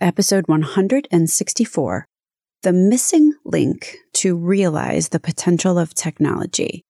episode 0.00 0.46
164 0.46 2.06
The 2.62 2.72
Missing 2.72 3.34
Link 3.44 3.96
to 4.14 4.36
Realize 4.36 5.08
the 5.08 5.20
Potential 5.20 5.78
of 5.78 5.94
Technology. 5.94 6.82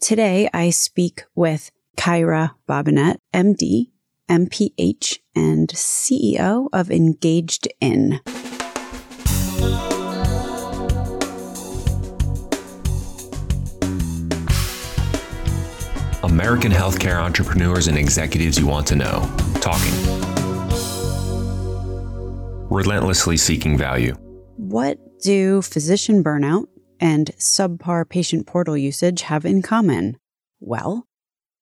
Today, 0.00 0.48
I 0.52 0.70
speak 0.70 1.24
with 1.34 1.70
Kyra 1.96 2.52
Bobinet, 2.68 3.16
MD, 3.34 3.90
MPH, 4.28 5.18
and 5.34 5.68
CEO 5.68 6.68
of 6.72 6.90
Engaged 6.90 7.68
In. 7.80 8.20
American 16.22 16.72
healthcare 16.72 17.22
entrepreneurs 17.22 17.86
and 17.86 17.96
executives 17.96 18.58
you 18.58 18.66
want 18.66 18.86
to 18.88 18.96
know. 18.96 19.30
Talking. 19.60 20.43
Relentlessly 22.70 23.36
seeking 23.36 23.76
value. 23.76 24.14
What 24.56 24.98
do 25.22 25.62
physician 25.62 26.24
burnout 26.24 26.66
and 27.00 27.30
subpar 27.38 28.08
patient 28.08 28.46
portal 28.46 28.76
usage 28.76 29.22
have 29.22 29.44
in 29.44 29.62
common? 29.62 30.16
Well, 30.60 31.06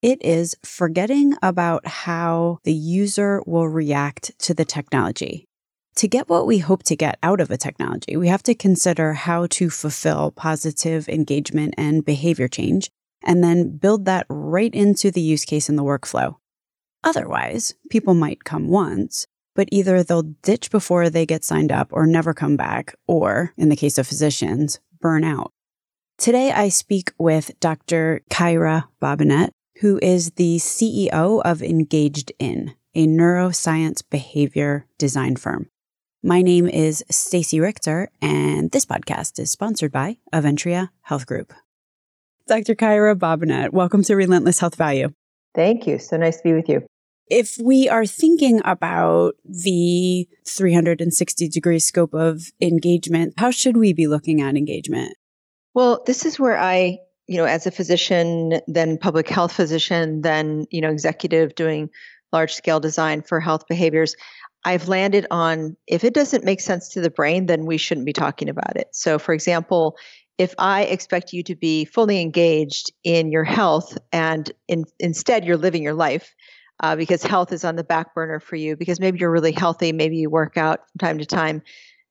it 0.01 0.23
is 0.25 0.57
forgetting 0.65 1.35
about 1.43 1.87
how 1.87 2.59
the 2.65 2.73
user 2.73 3.43
will 3.47 3.69
react 3.69 4.37
to 4.41 4.55
the 4.55 4.65
technology. 4.65 5.47
To 5.97 6.09
get 6.09 6.29
what 6.29 6.47
we 6.47 6.59
hope 6.59 6.83
to 6.85 6.97
get 6.97 7.19
out 7.23 7.41
of 7.41 7.51
a 7.51 7.57
technology, 7.57 8.17
we 8.17 8.29
have 8.29 8.43
to 8.45 8.55
consider 8.55 9.13
how 9.13 9.47
to 9.49 9.71
fulfill 9.71 10.31
positive 10.31 11.09
engagement 11.09 11.75
and 11.77 12.05
behavior 12.05 12.49
change 12.49 12.91
and 13.23 13.45
then 13.45 13.77
build 13.77 14.05
that 14.07 14.27
right 14.29 14.75
into 14.75 15.11
the 15.11 15.21
use 15.21 15.45
case 15.45 15.69
in 15.69 15.77
the 15.77 15.85
workflow. 15.85 16.37
Otherwise, 17.05 17.75
people 17.91 18.15
might 18.15 18.45
come 18.45 18.69
once, 18.69 19.27
but 19.55 19.69
either 19.71 20.03
they'll 20.03 20.23
ditch 20.23 20.71
before 20.71 21.11
they 21.11 21.27
get 21.27 21.45
signed 21.45 21.73
up 21.73 21.89
or 21.93 22.07
never 22.07 22.35
come 22.35 22.57
back, 22.57 22.95
or, 23.07 23.53
in 23.57 23.69
the 23.69 23.77
case 23.77 23.99
of 23.99 24.07
physicians, 24.07 24.81
burn 25.01 25.25
out. 25.25 25.53
Today, 26.19 26.53
I 26.53 26.69
speak 26.69 27.13
with 27.19 27.59
Dr. 27.61 28.23
Kyra 28.31 28.85
Bobinet, 29.01 29.51
who 29.81 29.99
is 30.03 30.33
the 30.33 30.57
CEO 30.57 31.43
of 31.45 31.63
Engaged 31.63 32.33
In, 32.39 32.75
a 32.95 33.07
neuroscience 33.07 34.03
behavior 34.09 34.87
design 34.99 35.37
firm. 35.37 35.69
My 36.23 36.41
name 36.41 36.69
is 36.69 37.05
Stacey 37.11 37.59
Richter, 37.59 38.09
and 38.21 38.71
this 38.71 38.87
podcast 38.87 39.41
is 39.41 39.51
sponsored 39.51 39.91
by 39.91 40.19
Aventria 40.33 40.91
Health 41.01 41.27
Group. 41.27 41.53
Dr. 42.47 42.75
Kyra 42.75 43.17
Bobinet, 43.17 43.73
welcome 43.73 44.05
to 44.05 44.15
Relentless 44.15 44.61
Health 44.61 44.77
Value. 44.77 45.13
Thank 45.55 45.87
you. 45.87 45.99
So 45.99 46.17
nice 46.17 46.37
to 46.37 46.43
be 46.45 46.53
with 46.53 46.69
you. 46.69 46.87
If 47.33 47.57
we 47.59 47.89
are 47.89 48.05
thinking 48.05 48.61
about 48.63 49.37
the 49.47 50.29
360 50.47 51.49
degree 51.49 51.79
scope 51.79 52.13
of 52.13 52.53
engagement, 52.61 53.33
how 53.39 53.51
should 53.51 53.79
we 53.79 53.95
be 53.95 54.07
looking 54.07 54.43
at 54.43 54.55
engagement? 54.55 55.17
Well, 55.73 56.03
this 56.05 56.27
is 56.27 56.39
where 56.39 56.59
I, 56.59 56.99
you 57.27 57.39
know, 57.39 57.47
as 57.47 57.67
a 57.67 57.71
physician, 57.71 58.61
then 58.67 58.99
public 58.99 59.31
health 59.31 59.55
physician, 59.55 60.21
then, 60.21 60.67
you 60.71 60.83
know, 60.83 60.91
executive 60.91 61.55
doing 61.55 61.89
large 62.35 62.53
scale 62.53 62.81
design 62.81 63.23
for 63.23 63.41
health 63.41 63.67
behaviors, 63.67 64.15
I've 64.67 64.89
landed 64.89 65.27
on 65.31 65.75
if 65.87 66.05
it 66.05 66.13
doesn't 66.13 66.45
make 66.45 66.61
sense 66.61 66.91
to 66.91 67.01
the 67.01 67.09
brain, 67.09 67.47
then 67.47 67.65
we 67.65 67.79
shouldn't 67.79 68.05
be 68.05 68.13
talking 68.13 68.51
about 68.51 68.77
it. 68.77 68.89
So, 68.93 69.19
for 69.19 69.33
example, 69.33 69.97
if 70.37 70.55
I 70.59 70.83
expect 70.83 71.33
you 71.33 71.43
to 71.45 71.57
be 71.57 71.87
fully 71.87 72.21
engaged 72.21 72.93
in 73.05 73.33
your 73.33 73.45
health 73.45 73.97
and 74.13 74.53
in, 74.69 74.85
instead 74.99 75.47
you're 75.47 75.57
living 75.57 75.83
your 75.83 75.95
life 75.95 76.35
uh, 76.83 76.97
because 76.97 77.23
health 77.23 77.53
is 77.53 77.65
on 77.65 77.77
the 77.77 77.85
back 77.85 78.15
burner 78.15 78.41
for 78.41 78.57
you, 78.57 78.77
because 78.77 79.01
maybe 79.01 79.19
you're 79.19 79.31
really 79.31 79.53
healthy, 79.53 79.93
maybe 79.93 80.17
you 80.17 80.29
work 80.29 80.57
out 80.57 80.81
from 80.91 80.99
time 80.99 81.19
to 81.19 81.27
time, 81.27 81.63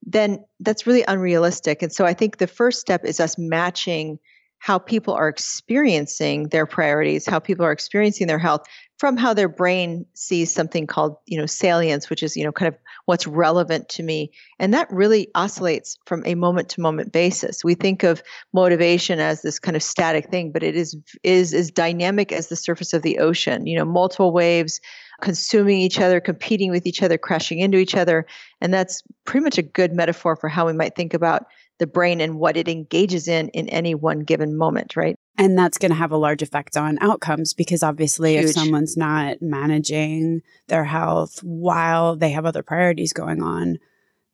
then 0.06 0.44
that's 0.62 0.88
really 0.88 1.04
unrealistic. 1.08 1.82
And 1.82 1.92
so 1.92 2.06
I 2.06 2.14
think 2.14 2.38
the 2.38 2.48
first 2.48 2.80
step 2.80 3.06
is 3.06 3.20
us 3.20 3.38
matching 3.38 4.18
how 4.60 4.78
people 4.78 5.14
are 5.14 5.28
experiencing 5.28 6.50
their 6.50 6.66
priorities, 6.66 7.26
how 7.26 7.40
people 7.40 7.66
are 7.66 7.72
experiencing 7.72 8.28
their 8.28 8.40
health 8.40 8.62
from 9.01 9.17
how 9.17 9.34
their 9.34 9.50
brain 9.50 10.06
sees 10.13 10.53
something 10.53 10.85
called, 10.85 11.16
you 11.25 11.35
know, 11.35 11.47
salience, 11.47 12.07
which 12.07 12.22
is, 12.22 12.38
you 12.38 12.44
know, 12.44 12.51
kind 12.51 12.72
of 12.72 12.79
what's 13.06 13.25
relevant 13.25 13.89
to 13.89 14.03
me. 14.03 14.29
And 14.59 14.75
that 14.75 14.91
really 14.91 15.29
oscillates 15.34 15.97
from 16.06 16.22
a 16.23 16.35
moment 16.35 16.69
to 16.69 16.81
moment 16.81 17.12
basis. 17.12 17.63
We 17.63 17.73
think 17.73 18.03
of 18.03 18.22
motivation 18.53 19.19
as 19.19 19.41
this 19.41 19.57
kind 19.57 19.75
of 19.75 19.81
static 19.81 20.29
thing, 20.29 20.51
but 20.51 20.62
it 20.62 20.75
is 20.75 20.95
is 21.23 21.51
as 21.51 21.72
dynamic 21.72 22.31
as 22.31 22.50
the 22.50 22.56
surface 22.56 22.94
of 22.94 23.01
the 23.01 23.17
ocean, 23.17 23.66
you 23.66 23.75
know, 23.75 23.85
multiple 23.85 24.31
waves 24.31 24.79
consuming 25.19 25.79
each 25.79 26.00
other, 26.00 26.19
competing 26.19 26.69
with 26.69 26.85
each 26.85 27.01
other, 27.01 27.18
crashing 27.18 27.57
into 27.57 27.79
each 27.79 27.95
other. 27.95 28.28
And 28.62 28.72
that's 28.72 29.01
pretty 29.25 29.44
much 29.44 29.57
a 29.57 29.63
good 29.63 29.94
metaphor 29.94 30.35
for 30.35 30.47
how 30.47 30.68
we 30.68 30.73
might 30.73 30.95
think 30.95 31.16
about 31.16 31.47
the 31.79 31.88
brain 31.88 32.22
and 32.22 32.35
what 32.35 32.56
it 32.56 32.68
engages 32.68 33.28
in 33.28 33.50
in 33.50 33.68
any 33.69 33.95
one 33.95 34.19
given 34.19 34.56
moment, 34.56 34.95
right? 34.95 35.18
And 35.38 35.58
that's 35.58 35.78
going 35.78 35.92
to 35.92 35.97
have 35.97 36.12
a 36.12 36.18
large 36.18 36.42
effect 36.42 36.78
on 36.78 36.97
outcomes 37.02 37.53
because 37.53 37.84
obviously, 37.84 38.34
Huge. 38.34 38.46
if 38.46 38.52
someone's 38.52 38.97
not 38.97 39.42
managing 39.42 40.42
their 40.68 40.84
health 40.84 41.40
while 41.42 42.16
they 42.16 42.31
have 42.31 42.46
other 42.46 42.64
priorities 42.64 43.14
going 43.14 43.42
on, 43.42 43.80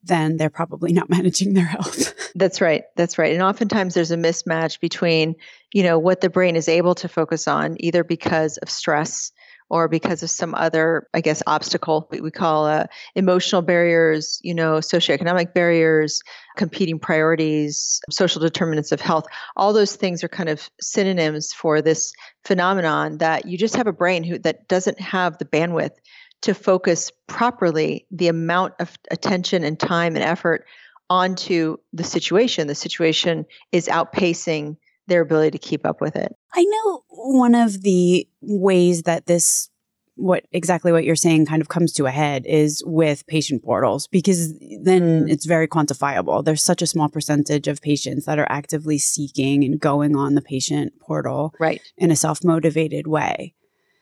then 0.03 0.37
they're 0.37 0.49
probably 0.49 0.93
not 0.93 1.09
managing 1.09 1.53
their 1.53 1.65
health. 1.65 2.13
That's 2.35 2.61
right. 2.61 2.83
That's 2.95 3.17
right. 3.17 3.33
And 3.33 3.43
oftentimes 3.43 3.93
there's 3.93 4.11
a 4.11 4.17
mismatch 4.17 4.79
between, 4.79 5.35
you 5.73 5.83
know, 5.83 5.99
what 5.99 6.21
the 6.21 6.29
brain 6.29 6.55
is 6.55 6.67
able 6.67 6.95
to 6.95 7.07
focus 7.07 7.47
on, 7.47 7.77
either 7.79 8.03
because 8.03 8.57
of 8.57 8.69
stress 8.69 9.31
or 9.69 9.87
because 9.87 10.23
of 10.23 10.29
some 10.29 10.55
other, 10.55 11.07
I 11.13 11.21
guess, 11.21 11.43
obstacle 11.45 12.07
we 12.09 12.31
call 12.31 12.65
uh, 12.65 12.85
emotional 13.15 13.61
barriers, 13.61 14.39
you 14.43 14.53
know, 14.53 14.75
socioeconomic 14.75 15.53
barriers, 15.53 16.21
competing 16.55 16.99
priorities, 16.99 17.99
social 18.09 18.41
determinants 18.41 18.91
of 18.91 19.01
health. 19.01 19.25
All 19.55 19.73
those 19.73 19.95
things 19.95 20.23
are 20.23 20.29
kind 20.29 20.49
of 20.49 20.69
synonyms 20.79 21.53
for 21.53 21.81
this 21.81 22.13
phenomenon 22.45 23.17
that 23.17 23.45
you 23.45 23.57
just 23.57 23.75
have 23.75 23.87
a 23.87 23.93
brain 23.93 24.23
who 24.23 24.39
that 24.39 24.67
doesn't 24.67 24.99
have 24.99 25.37
the 25.37 25.45
bandwidth 25.45 25.95
to 26.41 26.53
focus 26.53 27.11
properly 27.27 28.05
the 28.11 28.27
amount 28.27 28.73
of 28.79 28.95
attention 29.11 29.63
and 29.63 29.79
time 29.79 30.15
and 30.15 30.23
effort 30.23 30.65
onto 31.09 31.77
the 31.93 32.03
situation. 32.03 32.67
The 32.67 32.75
situation 32.75 33.45
is 33.71 33.87
outpacing 33.87 34.77
their 35.07 35.21
ability 35.21 35.51
to 35.51 35.57
keep 35.57 35.85
up 35.85 36.01
with 36.01 36.15
it. 36.15 36.33
I 36.53 36.63
know 36.63 37.03
one 37.09 37.55
of 37.55 37.81
the 37.81 38.27
ways 38.41 39.03
that 39.03 39.25
this 39.25 39.69
what 40.17 40.45
exactly 40.51 40.91
what 40.91 41.03
you're 41.03 41.15
saying 41.15 41.45
kind 41.45 41.61
of 41.61 41.69
comes 41.69 41.93
to 41.93 42.07
a 42.07 42.11
head 42.11 42.45
is 42.47 42.83
with 42.85 43.25
patient 43.27 43.63
portals 43.63 44.07
because 44.07 44.51
then 44.81 45.25
mm. 45.25 45.31
it's 45.31 45.45
very 45.45 45.67
quantifiable. 45.67 46.43
There's 46.43 46.63
such 46.63 46.81
a 46.81 46.87
small 46.87 47.07
percentage 47.07 47.67
of 47.67 47.81
patients 47.81 48.25
that 48.25 48.39
are 48.39 48.47
actively 48.49 48.97
seeking 48.97 49.63
and 49.63 49.79
going 49.79 50.15
on 50.15 50.33
the 50.33 50.41
patient 50.41 50.93
portal 50.99 51.53
right. 51.59 51.81
in 51.97 52.09
a 52.11 52.15
self 52.15 52.43
motivated 52.43 53.07
way. 53.07 53.53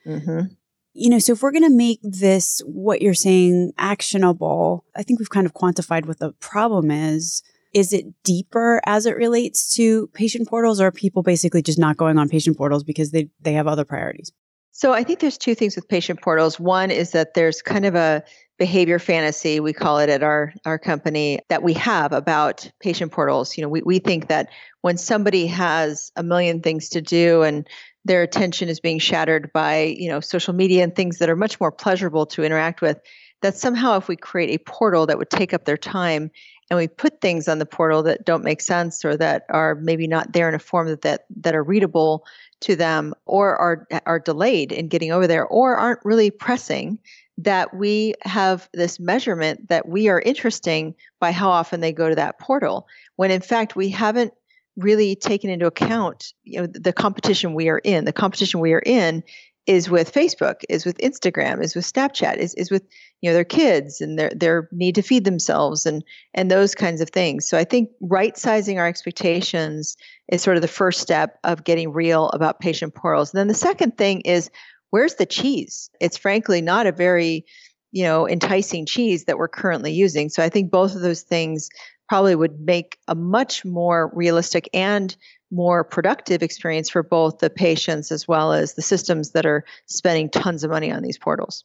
Mm-hmm. 0.05 0.53
You 0.93 1.09
know, 1.09 1.19
so 1.19 1.33
if 1.33 1.41
we're 1.41 1.51
going 1.51 1.69
to 1.69 1.75
make 1.75 1.99
this 2.01 2.61
what 2.65 3.01
you're 3.01 3.13
saying 3.13 3.73
actionable, 3.77 4.85
I 4.95 5.03
think 5.03 5.19
we've 5.19 5.29
kind 5.29 5.45
of 5.45 5.53
quantified 5.53 6.05
what 6.05 6.19
the 6.19 6.31
problem 6.39 6.89
is 6.89 7.43
is 7.75 7.91
it 7.91 8.05
deeper 8.23 8.81
as 8.85 9.05
it 9.05 9.17
relates 9.17 9.75
to 9.75 10.07
patient 10.13 10.47
portals 10.47 10.79
or 10.79 10.87
are 10.87 10.91
people 10.91 11.21
basically 11.21 11.61
just 11.61 11.77
not 11.77 11.97
going 11.97 12.17
on 12.17 12.29
patient 12.29 12.57
portals 12.57 12.85
because 12.85 13.11
they, 13.11 13.29
they 13.41 13.51
have 13.51 13.67
other 13.67 13.83
priorities? 13.83 14.31
So 14.71 14.93
I 14.93 15.03
think 15.03 15.19
there's 15.19 15.37
two 15.37 15.55
things 15.55 15.75
with 15.75 15.87
patient 15.87 16.21
portals. 16.21 16.59
One 16.59 16.89
is 16.89 17.11
that 17.11 17.33
there's 17.33 17.61
kind 17.61 17.85
of 17.85 17.95
a 17.95 18.23
behavior 18.57 18.97
fantasy, 18.97 19.59
we 19.59 19.73
call 19.73 19.99
it 19.99 20.09
at 20.09 20.23
our, 20.23 20.53
our 20.65 20.79
company, 20.79 21.39
that 21.49 21.63
we 21.63 21.73
have 21.73 22.13
about 22.13 22.69
patient 22.81 23.11
portals. 23.11 23.57
You 23.57 23.63
know, 23.63 23.69
we, 23.69 23.81
we 23.81 23.99
think 23.99 24.29
that 24.29 24.49
when 24.81 24.97
somebody 24.97 25.47
has 25.47 26.11
a 26.15 26.23
million 26.23 26.61
things 26.61 26.89
to 26.89 27.01
do 27.01 27.43
and 27.43 27.67
their 28.05 28.21
attention 28.21 28.69
is 28.69 28.79
being 28.79 28.99
shattered 28.99 29.51
by, 29.53 29.95
you 29.97 30.09
know, 30.09 30.21
social 30.21 30.53
media 30.53 30.83
and 30.83 30.95
things 30.95 31.17
that 31.17 31.29
are 31.29 31.35
much 31.35 31.59
more 31.59 31.71
pleasurable 31.71 32.25
to 32.27 32.43
interact 32.43 32.81
with, 32.81 32.99
that 33.41 33.57
somehow 33.57 33.97
if 33.97 34.07
we 34.07 34.15
create 34.15 34.49
a 34.49 34.63
portal 34.63 35.05
that 35.05 35.17
would 35.17 35.29
take 35.29 35.53
up 35.53 35.65
their 35.65 35.77
time 35.77 36.31
and 36.69 36.77
we 36.77 36.87
put 36.87 37.21
things 37.21 37.47
on 37.47 37.59
the 37.59 37.65
portal 37.65 38.03
that 38.03 38.25
don't 38.25 38.43
make 38.43 38.61
sense 38.61 39.05
or 39.05 39.15
that 39.17 39.45
are 39.49 39.75
maybe 39.75 40.07
not 40.07 40.33
there 40.33 40.49
in 40.49 40.55
a 40.55 40.59
form 40.59 40.87
that 40.87 41.01
that, 41.01 41.25
that 41.37 41.55
are 41.55 41.63
readable 41.63 42.25
to 42.61 42.75
them 42.75 43.13
or 43.25 43.55
are 43.55 43.87
are 44.05 44.19
delayed 44.19 44.71
in 44.71 44.87
getting 44.87 45.11
over 45.11 45.27
there 45.27 45.45
or 45.45 45.75
aren't 45.75 46.03
really 46.03 46.31
pressing 46.31 46.99
that 47.37 47.73
we 47.73 48.13
have 48.21 48.69
this 48.73 48.99
measurement 48.99 49.67
that 49.67 49.87
we 49.87 50.07
are 50.07 50.21
interesting 50.21 50.95
by 51.19 51.31
how 51.31 51.49
often 51.49 51.81
they 51.81 51.91
go 51.91 52.07
to 52.09 52.15
that 52.15 52.39
portal. 52.39 52.87
When 53.17 53.29
in 53.29 53.41
fact 53.41 53.75
we 53.75 53.89
haven't 53.89 54.33
really 54.77 55.15
taken 55.15 55.49
into 55.49 55.67
account 55.67 56.33
you 56.43 56.59
know 56.59 56.67
the 56.67 56.93
competition 56.93 57.53
we 57.53 57.69
are 57.69 57.79
in. 57.83 58.05
The 58.05 58.13
competition 58.13 58.59
we 58.59 58.73
are 58.73 58.83
in 58.85 59.23
is 59.65 59.89
with 59.89 60.13
Facebook, 60.13 60.61
is 60.69 60.85
with 60.85 60.97
Instagram, 60.99 61.63
is 61.63 61.75
with 61.75 61.91
Snapchat, 61.91 62.37
is, 62.37 62.53
is 62.55 62.69
with 62.69 62.83
you 63.25 63.31
know 63.31 63.33
their 63.33 63.43
kids 63.43 64.01
and 64.01 64.19
their 64.19 64.31
their 64.35 64.69
need 64.71 64.93
to 64.93 65.01
feed 65.01 65.25
themselves 65.25 65.87
and 65.87 66.03
and 66.35 66.51
those 66.51 66.75
kinds 66.75 67.01
of 67.01 67.09
things. 67.09 67.49
So 67.49 67.57
I 67.57 67.63
think 67.63 67.89
right 67.99 68.37
sizing 68.37 68.77
our 68.77 68.85
expectations 68.85 69.97
is 70.31 70.43
sort 70.43 70.57
of 70.57 70.61
the 70.61 70.67
first 70.67 71.01
step 71.01 71.39
of 71.43 71.63
getting 71.63 71.91
real 71.91 72.29
about 72.29 72.59
patient 72.59 72.93
portals. 72.93 73.33
And 73.33 73.39
then 73.39 73.47
the 73.47 73.55
second 73.55 73.97
thing 73.97 74.21
is 74.21 74.51
where's 74.91 75.15
the 75.15 75.25
cheese? 75.25 75.89
It's 75.99 76.17
frankly 76.17 76.61
not 76.61 76.85
a 76.85 76.91
very 76.91 77.45
you 77.91 78.03
know, 78.03 78.27
enticing 78.27 78.85
cheese 78.85 79.23
that 79.23 79.37
we're 79.37 79.47
currently 79.47 79.93
using. 79.93 80.27
So 80.27 80.43
I 80.43 80.49
think 80.49 80.69
both 80.69 80.95
of 80.95 81.01
those 81.01 81.21
things 81.21 81.69
probably 82.09 82.35
would 82.35 82.59
make 82.59 82.97
a 83.07 83.15
much 83.15 83.63
more 83.63 84.11
realistic 84.13 84.69
and 84.73 85.15
more 85.49 85.85
productive 85.85 86.43
experience 86.43 86.89
for 86.89 87.01
both 87.01 87.39
the 87.39 87.49
patients 87.49 88.11
as 88.11 88.27
well 88.27 88.51
as 88.51 88.73
the 88.73 88.81
systems 88.81 89.31
that 89.31 89.45
are 89.45 89.63
spending 89.85 90.29
tons 90.29 90.65
of 90.65 90.71
money 90.71 90.91
on 90.91 91.03
these 91.03 91.17
portals. 91.17 91.63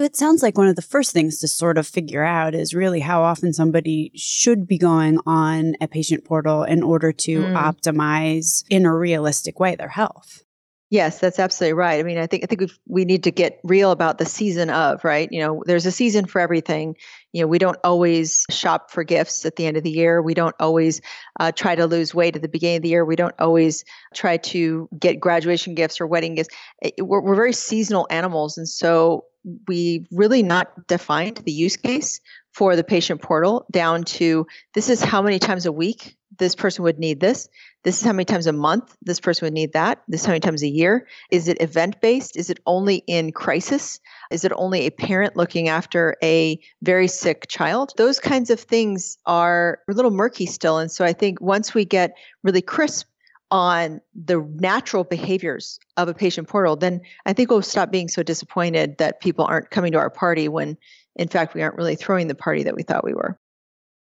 It 0.00 0.16
sounds 0.16 0.44
like 0.44 0.56
one 0.56 0.68
of 0.68 0.76
the 0.76 0.82
first 0.82 1.10
things 1.10 1.40
to 1.40 1.48
sort 1.48 1.76
of 1.76 1.84
figure 1.84 2.22
out 2.22 2.54
is 2.54 2.72
really 2.72 3.00
how 3.00 3.22
often 3.22 3.52
somebody 3.52 4.12
should 4.14 4.68
be 4.68 4.78
going 4.78 5.18
on 5.26 5.74
a 5.80 5.88
patient 5.88 6.24
portal 6.24 6.62
in 6.62 6.84
order 6.84 7.10
to 7.10 7.40
mm. 7.40 7.54
optimize 7.54 8.62
in 8.70 8.86
a 8.86 8.94
realistic 8.94 9.58
way 9.58 9.74
their 9.74 9.88
health. 9.88 10.44
Yes, 10.90 11.18
that's 11.18 11.38
absolutely 11.38 11.74
right. 11.74 12.00
I 12.00 12.02
mean, 12.02 12.16
I 12.16 12.26
think 12.26 12.44
I 12.44 12.46
think 12.46 12.60
we 12.62 12.68
we 12.86 13.04
need 13.04 13.24
to 13.24 13.30
get 13.30 13.60
real 13.62 13.90
about 13.90 14.16
the 14.16 14.24
season 14.24 14.70
of 14.70 15.04
right. 15.04 15.28
You 15.30 15.40
know, 15.40 15.62
there's 15.66 15.84
a 15.84 15.90
season 15.90 16.24
for 16.24 16.40
everything. 16.40 16.96
You 17.32 17.42
know, 17.42 17.46
we 17.46 17.58
don't 17.58 17.76
always 17.84 18.46
shop 18.50 18.90
for 18.90 19.04
gifts 19.04 19.44
at 19.44 19.56
the 19.56 19.66
end 19.66 19.76
of 19.76 19.82
the 19.82 19.90
year. 19.90 20.22
We 20.22 20.32
don't 20.32 20.56
always 20.58 21.02
uh, 21.38 21.52
try 21.52 21.74
to 21.74 21.86
lose 21.86 22.14
weight 22.14 22.36
at 22.36 22.42
the 22.42 22.48
beginning 22.48 22.78
of 22.78 22.82
the 22.84 22.88
year. 22.88 23.04
We 23.04 23.16
don't 23.16 23.34
always 23.38 23.84
try 24.14 24.38
to 24.38 24.88
get 24.98 25.20
graduation 25.20 25.74
gifts 25.74 26.00
or 26.00 26.06
wedding 26.06 26.36
gifts. 26.36 26.48
We're, 26.98 27.20
we're 27.20 27.36
very 27.36 27.52
seasonal 27.52 28.06
animals, 28.08 28.56
and 28.56 28.66
so 28.66 29.26
we 29.66 30.06
really 30.10 30.42
not 30.42 30.86
defined 30.86 31.38
the 31.38 31.52
use 31.52 31.76
case 31.76 32.20
for 32.52 32.76
the 32.76 32.84
patient 32.84 33.22
portal 33.22 33.66
down 33.70 34.04
to 34.04 34.46
this 34.74 34.88
is 34.88 35.00
how 35.00 35.22
many 35.22 35.38
times 35.38 35.66
a 35.66 35.72
week 35.72 36.16
this 36.38 36.54
person 36.54 36.84
would 36.84 36.98
need 36.98 37.20
this. 37.20 37.48
This 37.84 37.98
is 37.98 38.04
how 38.04 38.12
many 38.12 38.24
times 38.24 38.46
a 38.46 38.52
month 38.52 38.96
this 39.02 39.20
person 39.20 39.46
would 39.46 39.54
need 39.54 39.72
that. 39.72 40.02
This 40.08 40.20
is 40.20 40.26
how 40.26 40.32
many 40.32 40.40
times 40.40 40.62
a 40.62 40.68
year. 40.68 41.06
Is 41.30 41.48
it 41.48 41.60
event 41.60 42.00
based? 42.00 42.36
Is 42.36 42.50
it 42.50 42.60
only 42.66 42.96
in 43.06 43.32
crisis? 43.32 44.00
Is 44.30 44.44
it 44.44 44.52
only 44.54 44.86
a 44.86 44.90
parent 44.90 45.36
looking 45.36 45.68
after 45.68 46.16
a 46.22 46.60
very 46.82 47.08
sick 47.08 47.46
child? 47.48 47.92
Those 47.96 48.20
kinds 48.20 48.50
of 48.50 48.60
things 48.60 49.18
are 49.26 49.80
a 49.88 49.92
little 49.92 50.10
murky 50.10 50.46
still. 50.46 50.78
And 50.78 50.90
so 50.90 51.04
I 51.04 51.12
think 51.12 51.40
once 51.40 51.74
we 51.74 51.84
get 51.84 52.14
really 52.42 52.62
crisp 52.62 53.06
on 53.50 54.00
the 54.14 54.46
natural 54.56 55.04
behaviors 55.04 55.78
of 55.96 56.08
a 56.08 56.14
patient 56.14 56.48
portal, 56.48 56.76
then 56.76 57.00
I 57.24 57.32
think 57.32 57.50
we'll 57.50 57.62
stop 57.62 57.90
being 57.90 58.08
so 58.08 58.22
disappointed 58.22 58.98
that 58.98 59.20
people 59.20 59.44
aren't 59.44 59.70
coming 59.70 59.92
to 59.92 59.98
our 59.98 60.10
party 60.10 60.48
when, 60.48 60.76
in 61.16 61.28
fact, 61.28 61.54
we 61.54 61.62
aren't 61.62 61.76
really 61.76 61.96
throwing 61.96 62.28
the 62.28 62.34
party 62.34 62.64
that 62.64 62.76
we 62.76 62.82
thought 62.82 63.04
we 63.04 63.14
were. 63.14 63.38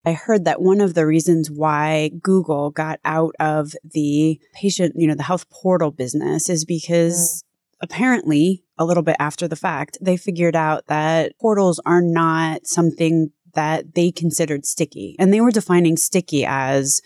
I 0.06 0.14
heard 0.14 0.46
that 0.46 0.62
one 0.62 0.82
of 0.82 0.94
the 0.94 1.06
reasons 1.06 1.50
why 1.50 2.12
Google 2.22 2.72
got 2.72 3.00
out 3.06 3.36
of 3.40 3.74
the 3.84 4.40
patient, 4.54 4.96
you 4.98 5.08
know, 5.08 5.16
the 5.16 5.24
health 5.24 5.50
portal 5.50 5.92
business 5.92 6.50
is 6.50 6.66
because 6.66 7.44
mm. 7.44 7.78
apparently, 7.82 8.64
a 8.78 8.86
little 8.86 9.04
bit 9.04 9.16
after 9.20 9.48
the 9.48 9.56
fact, 9.56 9.98
they 10.02 10.18
figured 10.18 10.56
out 10.56 10.88
that 10.88 11.38
portals 11.40 11.80
are 11.86 12.02
not 12.02 12.66
something 12.66 13.32
that 13.54 13.96
they 13.96 14.12
considered 14.12 14.66
sticky. 14.66 15.16
And 15.20 15.34
they 15.34 15.40
were 15.40 15.52
defining 15.52 15.96
sticky 15.96 16.46
as 16.46 17.02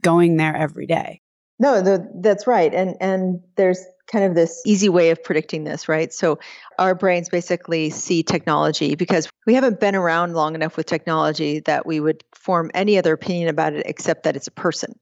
going 0.00 0.36
there 0.36 0.54
every 0.54 0.86
day. 0.86 1.22
No, 1.58 1.82
the, 1.82 2.08
that's 2.16 2.46
right. 2.46 2.72
And 2.72 2.96
and 3.00 3.40
there's 3.56 3.84
kind 4.10 4.24
of 4.24 4.34
this 4.34 4.62
easy 4.64 4.88
way 4.88 5.10
of 5.10 5.22
predicting 5.22 5.64
this, 5.64 5.88
right? 5.88 6.12
So 6.12 6.38
our 6.78 6.94
brains 6.94 7.28
basically 7.28 7.90
see 7.90 8.22
technology 8.22 8.94
because 8.94 9.28
we 9.46 9.54
haven't 9.54 9.80
been 9.80 9.94
around 9.94 10.34
long 10.34 10.54
enough 10.54 10.76
with 10.76 10.86
technology 10.86 11.60
that 11.60 11.84
we 11.84 12.00
would 12.00 12.24
form 12.34 12.70
any 12.74 12.96
other 12.96 13.12
opinion 13.12 13.48
about 13.48 13.74
it 13.74 13.82
except 13.86 14.22
that 14.22 14.36
it's 14.36 14.46
a 14.46 14.52
person. 14.52 14.98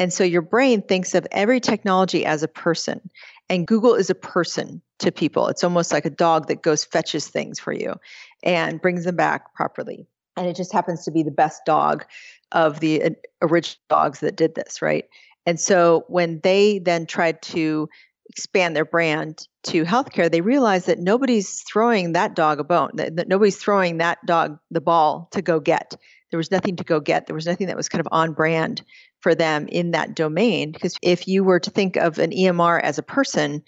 And 0.00 0.12
so 0.12 0.24
your 0.24 0.42
brain 0.42 0.82
thinks 0.82 1.14
of 1.14 1.26
every 1.32 1.60
technology 1.60 2.24
as 2.24 2.42
a 2.42 2.48
person. 2.48 3.10
And 3.48 3.66
Google 3.66 3.94
is 3.94 4.10
a 4.10 4.14
person 4.14 4.80
to 4.98 5.10
people. 5.12 5.48
It's 5.48 5.64
almost 5.64 5.92
like 5.92 6.04
a 6.04 6.10
dog 6.10 6.48
that 6.48 6.62
goes 6.62 6.84
fetches 6.84 7.28
things 7.28 7.58
for 7.58 7.72
you 7.72 7.94
and 8.42 8.80
brings 8.80 9.04
them 9.04 9.16
back 9.16 9.54
properly. 9.54 10.06
And 10.36 10.46
it 10.46 10.54
just 10.54 10.72
happens 10.72 11.04
to 11.04 11.10
be 11.10 11.22
the 11.22 11.32
best 11.32 11.64
dog 11.64 12.04
of 12.52 12.80
the 12.80 13.02
uh, 13.02 13.10
original 13.42 13.80
dogs 13.88 14.20
that 14.20 14.36
did 14.36 14.54
this, 14.54 14.80
right? 14.80 15.04
And 15.46 15.58
so 15.58 16.04
when 16.08 16.40
they 16.42 16.78
then 16.78 17.06
tried 17.06 17.42
to 17.42 17.88
expand 18.28 18.76
their 18.76 18.84
brand 18.84 19.46
to 19.64 19.84
healthcare, 19.84 20.30
they 20.30 20.40
realized 20.40 20.86
that 20.86 20.98
nobody's 20.98 21.62
throwing 21.62 22.12
that 22.12 22.34
dog 22.34 22.60
a 22.60 22.64
bone, 22.64 22.90
that, 22.94 23.16
that, 23.16 23.28
nobody's 23.28 23.56
throwing 23.56 23.98
that 23.98 24.18
dog 24.26 24.58
the 24.70 24.80
ball 24.80 25.28
to 25.32 25.42
go 25.42 25.60
get. 25.60 25.94
There 26.30 26.38
was 26.38 26.50
nothing 26.50 26.76
to 26.76 26.84
go 26.84 27.00
get. 27.00 27.26
There 27.26 27.34
was 27.34 27.46
nothing 27.46 27.68
that 27.68 27.76
was 27.76 27.88
kind 27.88 28.00
of 28.00 28.08
on 28.12 28.34
brand 28.34 28.82
for 29.20 29.34
them 29.34 29.66
in 29.68 29.92
that 29.92 30.14
domain. 30.14 30.72
Because 30.72 30.96
if 31.02 31.26
you 31.26 31.42
were 31.42 31.60
to 31.60 31.70
think 31.70 31.96
of 31.96 32.18
an 32.18 32.30
EMR 32.30 32.80
as 32.82 32.98
a 32.98 33.02
person, 33.02 33.62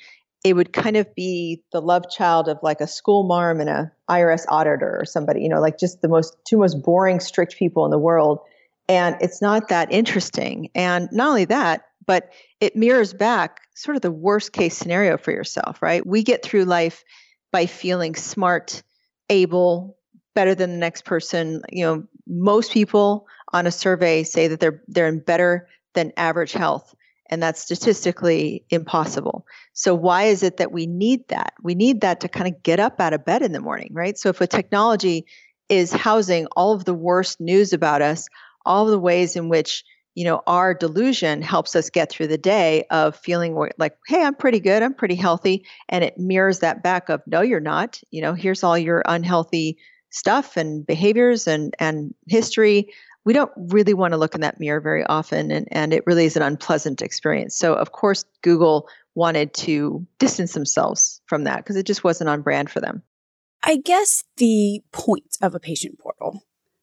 it 0.44 0.54
would 0.54 0.72
kind 0.72 0.96
of 0.96 1.14
be 1.14 1.62
the 1.72 1.80
love 1.80 2.04
child 2.10 2.48
of 2.48 2.58
like 2.62 2.80
a 2.80 2.86
school 2.86 3.24
marm 3.24 3.60
and 3.60 3.68
a 3.68 3.92
IRS 4.08 4.44
auditor 4.48 4.98
or 4.98 5.04
somebody, 5.04 5.42
you 5.42 5.48
know, 5.48 5.60
like 5.60 5.78
just 5.78 6.02
the 6.02 6.08
most 6.08 6.36
two 6.46 6.58
most 6.58 6.82
boring, 6.82 7.20
strict 7.20 7.56
people 7.56 7.84
in 7.84 7.90
the 7.90 7.98
world 7.98 8.40
and 8.90 9.16
it's 9.20 9.40
not 9.40 9.68
that 9.68 9.92
interesting. 9.92 10.68
And 10.74 11.08
not 11.12 11.28
only 11.28 11.44
that, 11.44 11.82
but 12.06 12.32
it 12.60 12.74
mirrors 12.74 13.14
back 13.14 13.60
sort 13.76 13.94
of 13.94 14.02
the 14.02 14.10
worst 14.10 14.52
case 14.52 14.76
scenario 14.76 15.16
for 15.16 15.30
yourself, 15.30 15.80
right? 15.80 16.04
We 16.04 16.24
get 16.24 16.42
through 16.42 16.64
life 16.64 17.04
by 17.52 17.66
feeling 17.66 18.16
smart, 18.16 18.82
able, 19.28 19.96
better 20.34 20.56
than 20.56 20.72
the 20.72 20.76
next 20.76 21.04
person. 21.04 21.62
You 21.70 21.84
know, 21.84 22.04
most 22.26 22.72
people 22.72 23.28
on 23.52 23.68
a 23.68 23.70
survey 23.70 24.24
say 24.24 24.48
that 24.48 24.58
they're 24.58 24.82
they're 24.88 25.06
in 25.06 25.20
better 25.20 25.68
than 25.94 26.12
average 26.16 26.52
health 26.52 26.92
and 27.30 27.40
that's 27.40 27.62
statistically 27.62 28.64
impossible. 28.70 29.46
So 29.72 29.94
why 29.94 30.24
is 30.24 30.42
it 30.42 30.56
that 30.56 30.72
we 30.72 30.86
need 30.88 31.28
that? 31.28 31.52
We 31.62 31.76
need 31.76 32.00
that 32.00 32.18
to 32.20 32.28
kind 32.28 32.52
of 32.52 32.60
get 32.64 32.80
up 32.80 33.00
out 33.00 33.12
of 33.12 33.24
bed 33.24 33.42
in 33.42 33.52
the 33.52 33.60
morning, 33.60 33.90
right? 33.92 34.18
So 34.18 34.30
if 34.30 34.40
a 34.40 34.48
technology 34.48 35.26
is 35.68 35.92
housing 35.92 36.46
all 36.56 36.72
of 36.72 36.84
the 36.84 36.94
worst 36.94 37.40
news 37.40 37.72
about 37.72 38.02
us, 38.02 38.28
all 38.64 38.86
the 38.86 38.98
ways 38.98 39.36
in 39.36 39.48
which 39.48 39.84
you 40.14 40.24
know 40.24 40.42
our 40.46 40.74
delusion 40.74 41.40
helps 41.40 41.76
us 41.76 41.90
get 41.90 42.10
through 42.10 42.26
the 42.26 42.38
day 42.38 42.84
of 42.90 43.16
feeling 43.16 43.54
like 43.78 43.96
hey 44.06 44.22
i'm 44.22 44.34
pretty 44.34 44.60
good 44.60 44.82
i'm 44.82 44.94
pretty 44.94 45.14
healthy 45.14 45.64
and 45.88 46.04
it 46.04 46.18
mirrors 46.18 46.60
that 46.60 46.82
back 46.82 47.08
of 47.08 47.22
no 47.26 47.40
you're 47.40 47.60
not. 47.60 48.00
You 48.10 48.22
know 48.22 48.34
here's 48.34 48.64
all 48.64 48.78
your 48.78 49.02
unhealthy 49.06 49.78
stuff 50.10 50.56
and 50.56 50.86
behaviors 50.86 51.46
and 51.46 51.74
and 51.78 52.14
history. 52.26 52.92
We 53.24 53.34
don't 53.34 53.52
really 53.56 53.92
want 53.92 54.12
to 54.12 54.18
look 54.18 54.34
in 54.34 54.40
that 54.40 54.58
mirror 54.58 54.80
very 54.80 55.04
often 55.04 55.50
and, 55.50 55.68
and 55.70 55.92
it 55.92 56.04
really 56.06 56.24
is 56.24 56.36
an 56.36 56.42
unpleasant 56.42 57.02
experience. 57.02 57.56
So 57.56 57.74
of 57.74 57.92
course 57.92 58.24
google 58.42 58.88
wanted 59.14 59.52
to 59.52 60.06
distance 60.18 60.52
themselves 60.52 61.20
from 61.26 61.44
that 61.44 61.58
because 61.58 61.76
it 61.76 61.86
just 61.86 62.04
wasn't 62.04 62.30
on 62.30 62.42
brand 62.42 62.70
for 62.70 62.80
them. 62.80 63.02
I 63.62 63.76
guess 63.76 64.24
the 64.38 64.80
point 64.92 65.36
of 65.42 65.54
a 65.54 65.60
patient 65.60 65.98
portal 65.98 66.42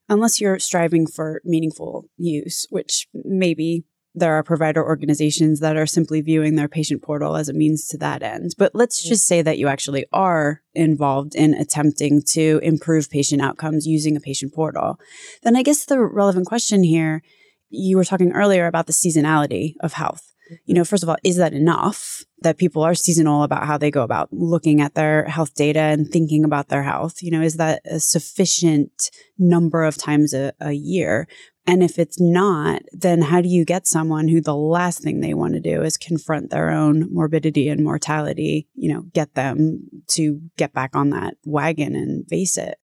unless 0.10 0.40
you're 0.40 0.60
striving 0.60 1.08
for 1.08 1.42
meaningful 1.44 2.06
use, 2.18 2.66
which 2.70 3.08
maybe 3.14 3.86
there 4.16 4.34
are 4.34 4.44
provider 4.44 4.84
organizations 4.84 5.60
that 5.60 5.78
are 5.78 5.86
simply 5.86 6.22
viewing 6.22 6.56
their 6.56 6.68
patient 6.68 7.04
portal 7.04 7.36
as 7.36 7.50
a 7.50 7.54
means 7.54 7.88
to 7.88 7.98
that 8.00 8.24
end. 8.24 8.52
But 8.58 8.74
let's 8.74 9.04
just 9.04 9.28
say 9.28 9.44
that 9.44 9.60
you 9.60 9.68
actually 9.68 10.06
are 10.12 10.64
involved 10.74 11.36
in 11.36 11.54
attempting 11.54 12.24
to 12.32 12.60
improve 12.64 13.12
patient 13.12 13.44
outcomes 13.44 13.86
using 13.86 14.18
a 14.18 14.20
patient 14.20 14.56
portal. 14.56 15.00
Then 15.44 15.56
I 15.56 15.62
guess 15.62 15.86
the 15.86 16.00
relevant 16.00 16.48
question 16.48 16.84
here 16.84 17.22
you 17.70 17.98
were 17.98 18.06
talking 18.06 18.32
earlier 18.32 18.66
about 18.66 18.88
the 18.88 18.94
seasonality 18.94 19.74
of 19.82 19.94
health 19.94 20.34
you 20.66 20.74
know, 20.74 20.84
first 20.84 21.04
of 21.04 21.10
all, 21.10 21.18
is 21.24 21.38
that 21.38 21.54
enough 21.54 22.24
that 22.40 22.58
people 22.58 22.84
are 22.84 22.96
seasonal 22.96 23.44
about 23.44 23.66
how 23.66 23.78
they 23.78 23.92
go 23.92 24.04
about 24.04 24.32
looking 24.32 24.82
at 24.82 24.94
their 24.94 25.26
health 25.26 25.54
data 25.56 25.80
and 25.80 26.08
thinking 26.08 26.44
about 26.44 26.70
their 26.70 26.84
health? 26.84 27.22
You 27.22 27.32
know, 27.32 27.42
is 27.42 27.56
that 27.56 27.82
a 27.86 28.00
sufficient 28.00 29.10
number 29.38 29.84
of 29.84 29.98
times 29.98 30.34
a, 30.34 30.54
a 30.60 30.72
year? 30.72 31.28
And 31.66 31.84
if 31.84 32.00
it's 32.00 32.20
not, 32.20 32.82
then 32.94 33.22
how 33.22 33.42
do 33.42 33.50
you 33.50 33.66
get 33.66 33.88
someone 33.88 34.30
who 34.30 34.40
the 34.40 34.56
last 34.56 35.02
thing 35.02 35.20
they 35.20 35.34
want 35.34 35.56
to 35.56 35.60
do 35.60 35.82
is 35.82 35.98
confront 35.98 36.50
their 36.50 36.70
own 36.70 37.14
morbidity 37.14 37.68
and 37.68 37.84
mortality, 37.84 38.68
you 38.74 38.94
know, 38.94 39.02
get 39.14 39.34
them 39.36 39.82
to 40.12 40.40
get 40.58 40.74
back 40.74 40.96
on 40.96 41.10
that 41.10 41.36
wagon 41.46 41.96
and 41.96 42.26
face 42.28 42.58
it? 42.58 42.78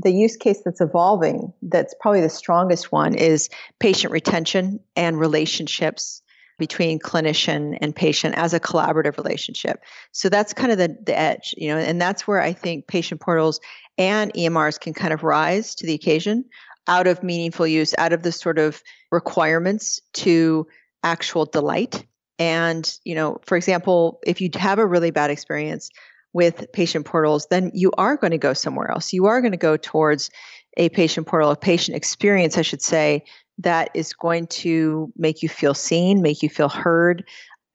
the 0.00 0.12
use 0.12 0.36
case 0.36 0.62
that's 0.64 0.80
evolving 0.80 1.52
that's 1.62 1.92
probably 2.00 2.20
the 2.20 2.28
strongest 2.28 2.92
one 2.92 3.14
is 3.14 3.50
patient 3.80 4.12
retention 4.12 4.78
and 4.94 5.18
relationships 5.18 6.22
between 6.58 6.98
clinician 6.98 7.78
and 7.80 7.94
patient 7.94 8.34
as 8.36 8.52
a 8.52 8.60
collaborative 8.60 9.16
relationship. 9.16 9.80
So 10.12 10.28
that's 10.28 10.52
kind 10.52 10.72
of 10.72 10.78
the, 10.78 10.96
the 11.04 11.16
edge, 11.16 11.54
you 11.56 11.68
know, 11.68 11.78
and 11.78 12.00
that's 12.00 12.26
where 12.26 12.40
I 12.40 12.52
think 12.52 12.86
patient 12.86 13.20
portals 13.20 13.60
and 13.96 14.32
EMRs 14.34 14.80
can 14.80 14.92
kind 14.92 15.12
of 15.12 15.22
rise 15.22 15.74
to 15.76 15.86
the 15.86 15.94
occasion 15.94 16.44
out 16.88 17.06
of 17.06 17.22
meaningful 17.22 17.66
use, 17.66 17.94
out 17.98 18.12
of 18.12 18.22
the 18.22 18.32
sort 18.32 18.58
of 18.58 18.82
requirements 19.12 20.00
to 20.14 20.66
actual 21.02 21.44
delight. 21.44 22.04
And, 22.38 22.90
you 23.04 23.14
know, 23.14 23.38
for 23.44 23.56
example, 23.56 24.20
if 24.26 24.40
you 24.40 24.50
have 24.54 24.78
a 24.78 24.86
really 24.86 25.10
bad 25.10 25.30
experience 25.30 25.90
with 26.32 26.70
patient 26.72 27.04
portals, 27.04 27.46
then 27.50 27.70
you 27.74 27.90
are 27.98 28.16
going 28.16 28.30
to 28.30 28.38
go 28.38 28.52
somewhere 28.52 28.90
else. 28.90 29.12
You 29.12 29.26
are 29.26 29.40
going 29.40 29.52
to 29.52 29.58
go 29.58 29.76
towards 29.76 30.30
a 30.76 30.88
patient 30.90 31.26
portal, 31.26 31.50
a 31.50 31.56
patient 31.56 31.96
experience, 31.96 32.56
I 32.56 32.62
should 32.62 32.82
say, 32.82 33.24
that 33.58 33.90
is 33.94 34.12
going 34.12 34.46
to 34.46 35.12
make 35.16 35.42
you 35.42 35.48
feel 35.48 35.74
seen, 35.74 36.22
make 36.22 36.42
you 36.42 36.48
feel 36.48 36.68
heard, 36.68 37.24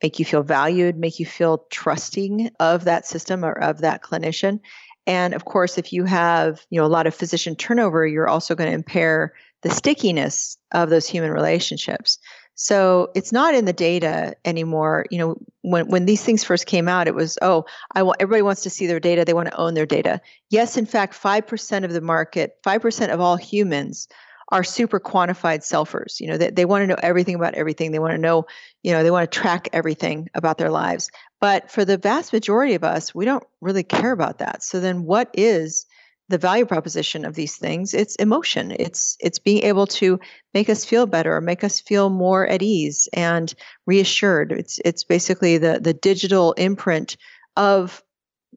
make 0.01 0.19
you 0.19 0.25
feel 0.25 0.43
valued, 0.43 0.97
make 0.97 1.19
you 1.19 1.25
feel 1.25 1.65
trusting 1.69 2.51
of 2.59 2.85
that 2.85 3.05
system 3.05 3.43
or 3.43 3.53
of 3.53 3.79
that 3.79 4.01
clinician. 4.01 4.59
And 5.05 5.33
of 5.33 5.45
course, 5.45 5.77
if 5.77 5.91
you 5.91 6.05
have, 6.05 6.65
you 6.69 6.79
know, 6.79 6.85
a 6.85 6.87
lot 6.87 7.07
of 7.07 7.15
physician 7.15 7.55
turnover, 7.55 8.07
you're 8.07 8.29
also 8.29 8.55
going 8.55 8.69
to 8.69 8.75
impair 8.75 9.33
the 9.61 9.69
stickiness 9.69 10.57
of 10.71 10.89
those 10.89 11.07
human 11.07 11.31
relationships. 11.31 12.19
So 12.55 13.09
it's 13.15 13.31
not 13.31 13.55
in 13.55 13.65
the 13.65 13.73
data 13.73 14.35
anymore. 14.45 15.05
You 15.09 15.17
know, 15.17 15.37
when 15.61 15.87
when 15.87 16.05
these 16.05 16.23
things 16.23 16.43
first 16.43 16.67
came 16.67 16.87
out, 16.87 17.07
it 17.07 17.15
was 17.15 17.37
oh, 17.41 17.65
I 17.93 18.03
want 18.03 18.21
everybody 18.21 18.43
wants 18.43 18.61
to 18.63 18.69
see 18.69 18.85
their 18.85 18.99
data. 18.99 19.25
They 19.25 19.33
want 19.33 19.49
to 19.49 19.57
own 19.57 19.73
their 19.73 19.87
data. 19.87 20.21
Yes, 20.49 20.77
in 20.77 20.85
fact, 20.85 21.15
five 21.15 21.47
percent 21.47 21.83
of 21.83 21.93
the 21.93 22.01
market, 22.01 22.57
five 22.63 22.81
percent 22.81 23.11
of 23.11 23.19
all 23.19 23.37
humans 23.37 24.07
are 24.53 24.63
super 24.63 24.99
quantified 24.99 25.61
selfers. 25.61 26.19
You 26.19 26.27
know, 26.27 26.37
they, 26.37 26.51
they 26.51 26.65
want 26.65 26.83
to 26.83 26.87
know 26.87 26.99
everything 27.01 27.33
about 27.33 27.55
everything. 27.55 27.91
They 27.91 27.97
want 27.97 28.11
to 28.11 28.19
know, 28.19 28.45
you 28.83 28.91
know, 28.91 29.01
they 29.01 29.09
want 29.09 29.29
to 29.29 29.39
track 29.39 29.67
everything 29.73 30.29
about 30.35 30.59
their 30.59 30.69
lives. 30.69 31.09
But 31.41 31.71
for 31.71 31.83
the 31.83 31.97
vast 31.97 32.31
majority 32.31 32.75
of 32.75 32.83
us, 32.83 33.15
we 33.15 33.25
don't 33.25 33.43
really 33.61 33.81
care 33.81 34.11
about 34.11 34.37
that. 34.37 34.61
So 34.61 34.79
then 34.79 35.05
what 35.05 35.31
is 35.33 35.87
the 36.29 36.37
value 36.37 36.67
proposition 36.67 37.25
of 37.25 37.35
these 37.35 37.57
things 37.57 37.93
it's 37.93 38.15
emotion 38.15 38.73
it's 38.79 39.17
it's 39.19 39.39
being 39.39 39.63
able 39.63 39.85
to 39.85 40.19
make 40.53 40.69
us 40.69 40.85
feel 40.85 41.05
better 41.05 41.41
make 41.41 41.65
us 41.65 41.81
feel 41.81 42.09
more 42.09 42.47
at 42.47 42.61
ease 42.61 43.09
and 43.11 43.53
reassured 43.85 44.53
it's 44.53 44.79
it's 44.85 45.03
basically 45.03 45.57
the 45.57 45.81
the 45.81 45.93
digital 45.93 46.53
imprint 46.53 47.17
of 47.57 48.01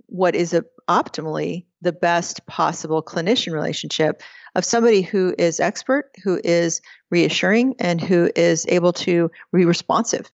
what 0.06 0.36
is 0.36 0.54
a, 0.54 0.64
optimally 0.88 1.66
the 1.82 1.92
best 1.92 2.46
possible 2.46 3.02
clinician 3.02 3.52
relationship 3.52 4.22
of 4.56 4.64
somebody 4.64 5.02
who 5.02 5.32
is 5.38 5.60
expert 5.60 6.10
who 6.25 6.40
is 6.42 6.80
reassuring 7.10 7.75
and 7.78 8.00
who 8.00 8.30
is 8.34 8.66
able 8.68 8.92
to 8.92 9.30
be 9.52 9.64
responsive 9.64 10.30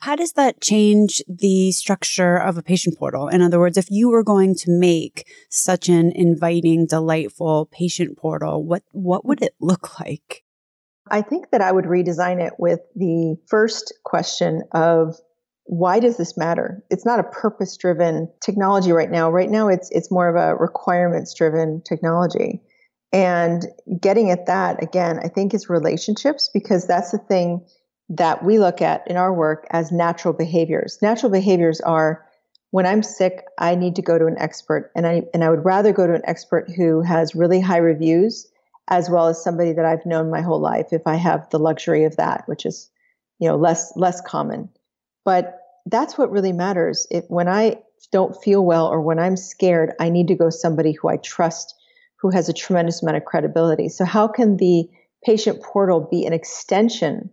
how 0.00 0.16
does 0.16 0.32
that 0.32 0.60
change 0.60 1.22
the 1.28 1.72
structure 1.72 2.36
of 2.36 2.58
a 2.58 2.62
patient 2.62 2.98
portal? 2.98 3.28
In 3.28 3.40
other 3.40 3.58
words, 3.58 3.78
if 3.78 3.86
you 3.90 4.10
were 4.10 4.22
going 4.22 4.54
to 4.56 4.66
make 4.70 5.26
such 5.48 5.88
an 5.88 6.12
inviting, 6.14 6.86
delightful 6.86 7.70
patient 7.72 8.18
portal, 8.18 8.62
what, 8.62 8.82
what 8.92 9.24
would 9.24 9.40
it 9.40 9.54
look 9.62 9.98
like? 9.98 10.44
I 11.10 11.22
think 11.22 11.50
that 11.52 11.62
I 11.62 11.72
would 11.72 11.86
redesign 11.86 12.46
it 12.46 12.52
with 12.58 12.80
the 12.94 13.36
first 13.48 13.94
question 14.04 14.64
of 14.72 15.16
why 15.64 16.00
does 16.00 16.18
this 16.18 16.36
matter? 16.36 16.84
It's 16.90 17.06
not 17.06 17.20
a 17.20 17.24
purpose 17.24 17.74
driven 17.76 18.30
technology 18.44 18.92
right 18.92 19.10
now. 19.10 19.30
Right 19.30 19.48
now 19.48 19.68
it's 19.68 19.90
it's 19.90 20.10
more 20.10 20.28
of 20.28 20.36
a 20.36 20.54
requirements 20.54 21.34
driven 21.34 21.82
technology. 21.82 22.60
And 23.14 23.64
getting 24.00 24.32
at 24.32 24.46
that 24.46 24.82
again, 24.82 25.20
I 25.22 25.28
think 25.28 25.54
is 25.54 25.70
relationships 25.70 26.50
because 26.52 26.88
that's 26.88 27.12
the 27.12 27.18
thing 27.18 27.64
that 28.08 28.44
we 28.44 28.58
look 28.58 28.82
at 28.82 29.06
in 29.06 29.16
our 29.16 29.32
work 29.32 29.68
as 29.70 29.92
natural 29.92 30.34
behaviors. 30.34 30.98
Natural 31.00 31.30
behaviors 31.30 31.80
are 31.80 32.26
when 32.72 32.86
I'm 32.86 33.04
sick, 33.04 33.44
I 33.56 33.76
need 33.76 33.94
to 33.96 34.02
go 34.02 34.18
to 34.18 34.26
an 34.26 34.36
expert, 34.36 34.90
and 34.96 35.06
I 35.06 35.22
and 35.32 35.44
I 35.44 35.50
would 35.50 35.64
rather 35.64 35.92
go 35.92 36.08
to 36.08 36.14
an 36.14 36.24
expert 36.24 36.68
who 36.68 37.02
has 37.02 37.36
really 37.36 37.60
high 37.60 37.78
reviews, 37.78 38.50
as 38.88 39.08
well 39.08 39.28
as 39.28 39.42
somebody 39.42 39.72
that 39.74 39.84
I've 39.84 40.04
known 40.04 40.28
my 40.28 40.40
whole 40.40 40.58
life. 40.58 40.88
If 40.90 41.06
I 41.06 41.14
have 41.14 41.48
the 41.50 41.60
luxury 41.60 42.02
of 42.02 42.16
that, 42.16 42.42
which 42.48 42.66
is, 42.66 42.90
you 43.38 43.48
know, 43.48 43.54
less 43.54 43.92
less 43.94 44.20
common, 44.20 44.70
but 45.24 45.60
that's 45.86 46.18
what 46.18 46.32
really 46.32 46.52
matters. 46.52 47.06
If 47.12 47.26
when 47.28 47.46
I 47.46 47.80
don't 48.10 48.34
feel 48.42 48.64
well 48.64 48.88
or 48.88 49.00
when 49.00 49.20
I'm 49.20 49.36
scared, 49.36 49.92
I 50.00 50.08
need 50.08 50.26
to 50.26 50.34
go 50.34 50.50
somebody 50.50 50.90
who 50.90 51.06
I 51.06 51.18
trust, 51.18 51.76
who 52.24 52.30
has 52.30 52.48
a 52.48 52.54
tremendous 52.54 53.02
amount 53.02 53.18
of 53.18 53.24
credibility. 53.26 53.86
So 53.86 54.06
how 54.06 54.26
can 54.26 54.56
the 54.56 54.88
patient 55.26 55.62
portal 55.62 56.00
be 56.00 56.24
an 56.24 56.32
extension 56.32 57.28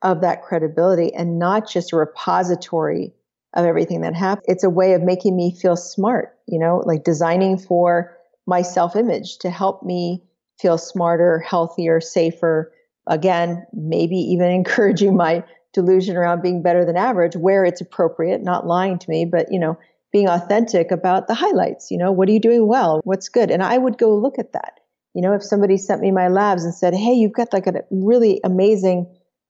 of 0.00 0.22
that 0.22 0.42
credibility 0.42 1.12
and 1.12 1.38
not 1.38 1.68
just 1.68 1.92
a 1.92 1.96
repository 1.96 3.12
of 3.52 3.66
everything 3.66 4.00
that 4.00 4.14
happened. 4.14 4.46
It's 4.48 4.64
a 4.64 4.70
way 4.70 4.94
of 4.94 5.02
making 5.02 5.36
me 5.36 5.54
feel 5.54 5.76
smart, 5.76 6.38
you 6.46 6.58
know, 6.58 6.82
like 6.86 7.04
designing 7.04 7.58
for 7.58 8.16
my 8.46 8.62
self 8.62 8.96
image 8.96 9.36
to 9.40 9.50
help 9.50 9.82
me 9.82 10.22
feel 10.58 10.78
smarter, 10.78 11.40
healthier, 11.40 12.00
safer. 12.00 12.72
Again, 13.06 13.66
maybe 13.74 14.16
even 14.16 14.50
encouraging 14.50 15.18
my 15.18 15.44
delusion 15.74 16.16
around 16.16 16.40
being 16.40 16.62
better 16.62 16.86
than 16.86 16.96
average 16.96 17.36
where 17.36 17.66
it's 17.66 17.82
appropriate, 17.82 18.42
not 18.42 18.66
lying 18.66 18.98
to 18.98 19.10
me, 19.10 19.26
but, 19.26 19.52
you 19.52 19.58
know, 19.58 19.78
being 20.12 20.28
authentic 20.28 20.90
about 20.90 21.28
the 21.28 21.34
highlights. 21.34 21.90
You 21.90 21.98
know, 21.98 22.12
what 22.12 22.28
are 22.28 22.32
you 22.32 22.40
doing 22.40 22.66
well? 22.66 23.00
What's 23.04 23.28
good? 23.28 23.50
And 23.50 23.62
I 23.62 23.78
would 23.78 23.98
go 23.98 24.16
look 24.16 24.38
at 24.38 24.52
that. 24.52 24.80
You 25.14 25.22
know, 25.22 25.34
if 25.34 25.42
somebody 25.42 25.76
sent 25.76 26.00
me 26.00 26.10
my 26.10 26.28
labs 26.28 26.64
and 26.64 26.74
said, 26.74 26.94
hey, 26.94 27.12
you've 27.12 27.32
got 27.32 27.52
like 27.52 27.66
a 27.66 27.84
really 27.90 28.40
amazing 28.44 29.06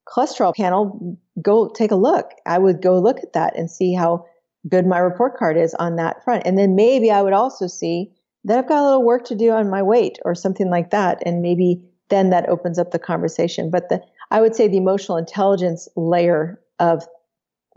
cholesterol 0.08 0.54
panel, 0.54 1.18
go 1.42 1.68
take 1.68 1.90
a 1.90 1.96
look. 1.96 2.30
I 2.46 2.58
would 2.58 2.82
go 2.82 2.98
look 2.98 3.18
at 3.18 3.34
that 3.34 3.56
and 3.56 3.70
see 3.70 3.94
how 3.94 4.26
good 4.68 4.86
my 4.86 4.98
report 4.98 5.36
card 5.36 5.56
is 5.56 5.74
on 5.74 5.96
that 5.96 6.22
front. 6.24 6.42
And 6.46 6.58
then 6.58 6.76
maybe 6.76 7.10
I 7.10 7.22
would 7.22 7.32
also 7.32 7.66
see 7.66 8.12
that 8.44 8.58
I've 8.58 8.68
got 8.68 8.82
a 8.82 8.84
little 8.84 9.04
work 9.04 9.24
to 9.26 9.34
do 9.34 9.50
on 9.50 9.70
my 9.70 9.82
weight 9.82 10.18
or 10.24 10.34
something 10.34 10.70
like 10.70 10.90
that. 10.90 11.22
And 11.24 11.42
maybe 11.42 11.82
then 12.08 12.30
that 12.30 12.48
opens 12.48 12.78
up 12.78 12.90
the 12.90 12.98
conversation. 12.98 13.70
But 13.70 13.88
the, 13.88 14.02
I 14.30 14.40
would 14.40 14.54
say 14.54 14.68
the 14.68 14.76
emotional 14.76 15.18
intelligence 15.18 15.88
layer 15.96 16.60
of 16.78 17.06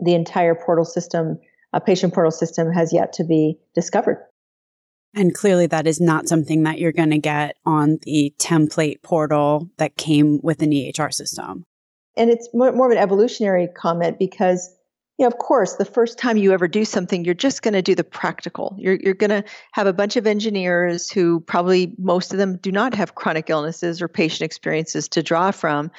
the 0.00 0.14
entire 0.14 0.54
portal 0.54 0.84
system, 0.84 1.38
a 1.74 1.80
patient 1.80 2.14
portal 2.14 2.30
system, 2.30 2.72
has 2.72 2.92
yet 2.92 3.12
to 3.14 3.24
be 3.24 3.58
discovered. 3.74 4.24
And 5.14 5.34
clearly, 5.34 5.66
that 5.68 5.86
is 5.86 6.00
not 6.00 6.28
something 6.28 6.64
that 6.64 6.78
you're 6.78 6.92
going 6.92 7.10
to 7.10 7.18
get 7.18 7.56
on 7.64 7.98
the 8.02 8.34
template 8.38 9.02
portal 9.02 9.70
that 9.76 9.96
came 9.96 10.40
with 10.42 10.62
an 10.62 10.70
EHR 10.70 11.12
system. 11.12 11.64
And 12.16 12.30
it's 12.30 12.48
more, 12.52 12.72
more 12.72 12.86
of 12.86 12.92
an 12.92 12.98
evolutionary 12.98 13.68
comment 13.68 14.18
because, 14.18 14.74
you 15.18 15.24
know, 15.24 15.28
of 15.28 15.38
course, 15.38 15.74
the 15.74 15.84
first 15.84 16.18
time 16.18 16.36
you 16.36 16.52
ever 16.52 16.66
do 16.66 16.84
something, 16.84 17.24
you're 17.24 17.34
just 17.34 17.62
going 17.62 17.74
to 17.74 17.82
do 17.82 17.94
the 17.94 18.04
practical. 18.04 18.74
You're, 18.78 18.98
you're 19.00 19.14
going 19.14 19.30
to 19.30 19.44
have 19.72 19.86
a 19.86 19.92
bunch 19.92 20.16
of 20.16 20.26
engineers 20.26 21.08
who 21.10 21.40
probably 21.40 21.94
most 21.98 22.32
of 22.32 22.38
them 22.38 22.56
do 22.56 22.72
not 22.72 22.94
have 22.94 23.14
chronic 23.14 23.50
illnesses 23.50 24.02
or 24.02 24.08
patient 24.08 24.42
experiences 24.42 25.08
to 25.10 25.22
draw 25.22 25.52
from. 25.52 25.90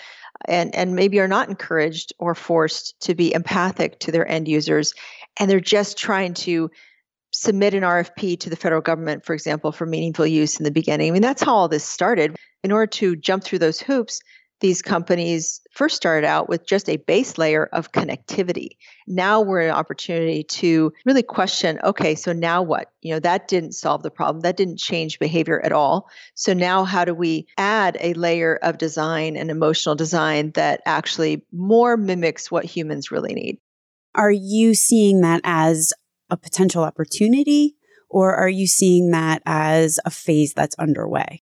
And, 0.48 0.76
and 0.76 0.96
maybe 0.96 1.20
are 1.20 1.28
not 1.28 1.50
encouraged 1.50 2.14
or 2.20 2.36
forced 2.36 3.00
to 3.02 3.16
be 3.16 3.34
empathic 3.34 4.00
to 4.02 4.12
their 4.12 4.28
end 4.28 4.48
users. 4.48 4.94
And 5.40 5.50
they're 5.50 5.60
just 5.60 5.98
trying 5.98 6.34
to 6.36 6.70
submit 7.32 7.74
an 7.74 7.84
RFP 7.84 8.40
to 8.40 8.50
the 8.50 8.56
federal 8.56 8.82
government, 8.82 9.26
for 9.26 9.34
example, 9.34 9.72
for 9.72 9.86
meaningful 9.86 10.26
use 10.26 10.58
in 10.60 10.64
the 10.64 10.72
beginning. 10.72 11.10
I 11.10 11.12
mean, 11.12 11.22
that's 11.22 11.44
how 11.44 11.54
all 11.54 11.68
this 11.68 11.84
started. 11.84 12.36
In 12.64 12.72
order 12.72 12.88
to 12.88 13.16
jump 13.16 13.44
through 13.44 13.60
those 13.60 13.80
hoops, 13.80 14.22
these 14.62 14.82
companies 14.82 15.62
first 15.72 15.96
started 15.96 16.26
out 16.26 16.48
with 16.48 16.66
just 16.66 16.90
a 16.90 16.98
base 16.98 17.38
layer 17.38 17.66
of 17.74 17.92
connectivity. 17.92 18.78
Now 19.08 19.42
we're 19.42 19.62
an 19.62 19.72
opportunity 19.72 20.44
to 20.44 20.94
really 21.06 21.24
question 21.24 21.80
okay, 21.84 22.16
so 22.16 22.32
now 22.32 22.62
what? 22.62 22.92
You 23.02 23.14
know, 23.14 23.20
that 23.20 23.48
didn't 23.48 23.74
solve 23.74 24.04
the 24.04 24.12
problem, 24.12 24.42
that 24.42 24.58
didn't 24.58 24.80
change 24.80 25.20
behavior 25.20 25.60
at 25.64 25.72
all. 25.72 26.10
So 26.36 26.54
now 26.54 26.86
how 26.86 27.06
do 27.06 27.14
we 27.14 27.48
add 27.58 27.98
a 28.00 28.14
layer 28.14 28.56
of 28.56 28.78
design 28.78 29.36
and 29.36 29.52
emotional 29.52 29.96
design 29.96 30.52
that 30.52 30.82
actually 30.86 31.46
more 31.52 31.98
mimics 31.98 32.50
what 32.50 32.66
humans 32.66 33.12
really 33.12 33.34
need? 33.34 33.58
Are 34.16 34.32
you 34.32 34.74
seeing 34.74 35.22
that 35.22 35.42
as 35.44 35.92
a 36.30 36.38
potential 36.38 36.84
opportunity? 36.84 37.76
Or 38.10 38.34
are 38.34 38.50
you 38.50 38.68
seeing 38.68 39.12
that 39.12 39.42
as 39.46 40.00
a 40.06 40.10
phase 40.10 40.54
that's 40.54 40.76
underway? 40.76 41.42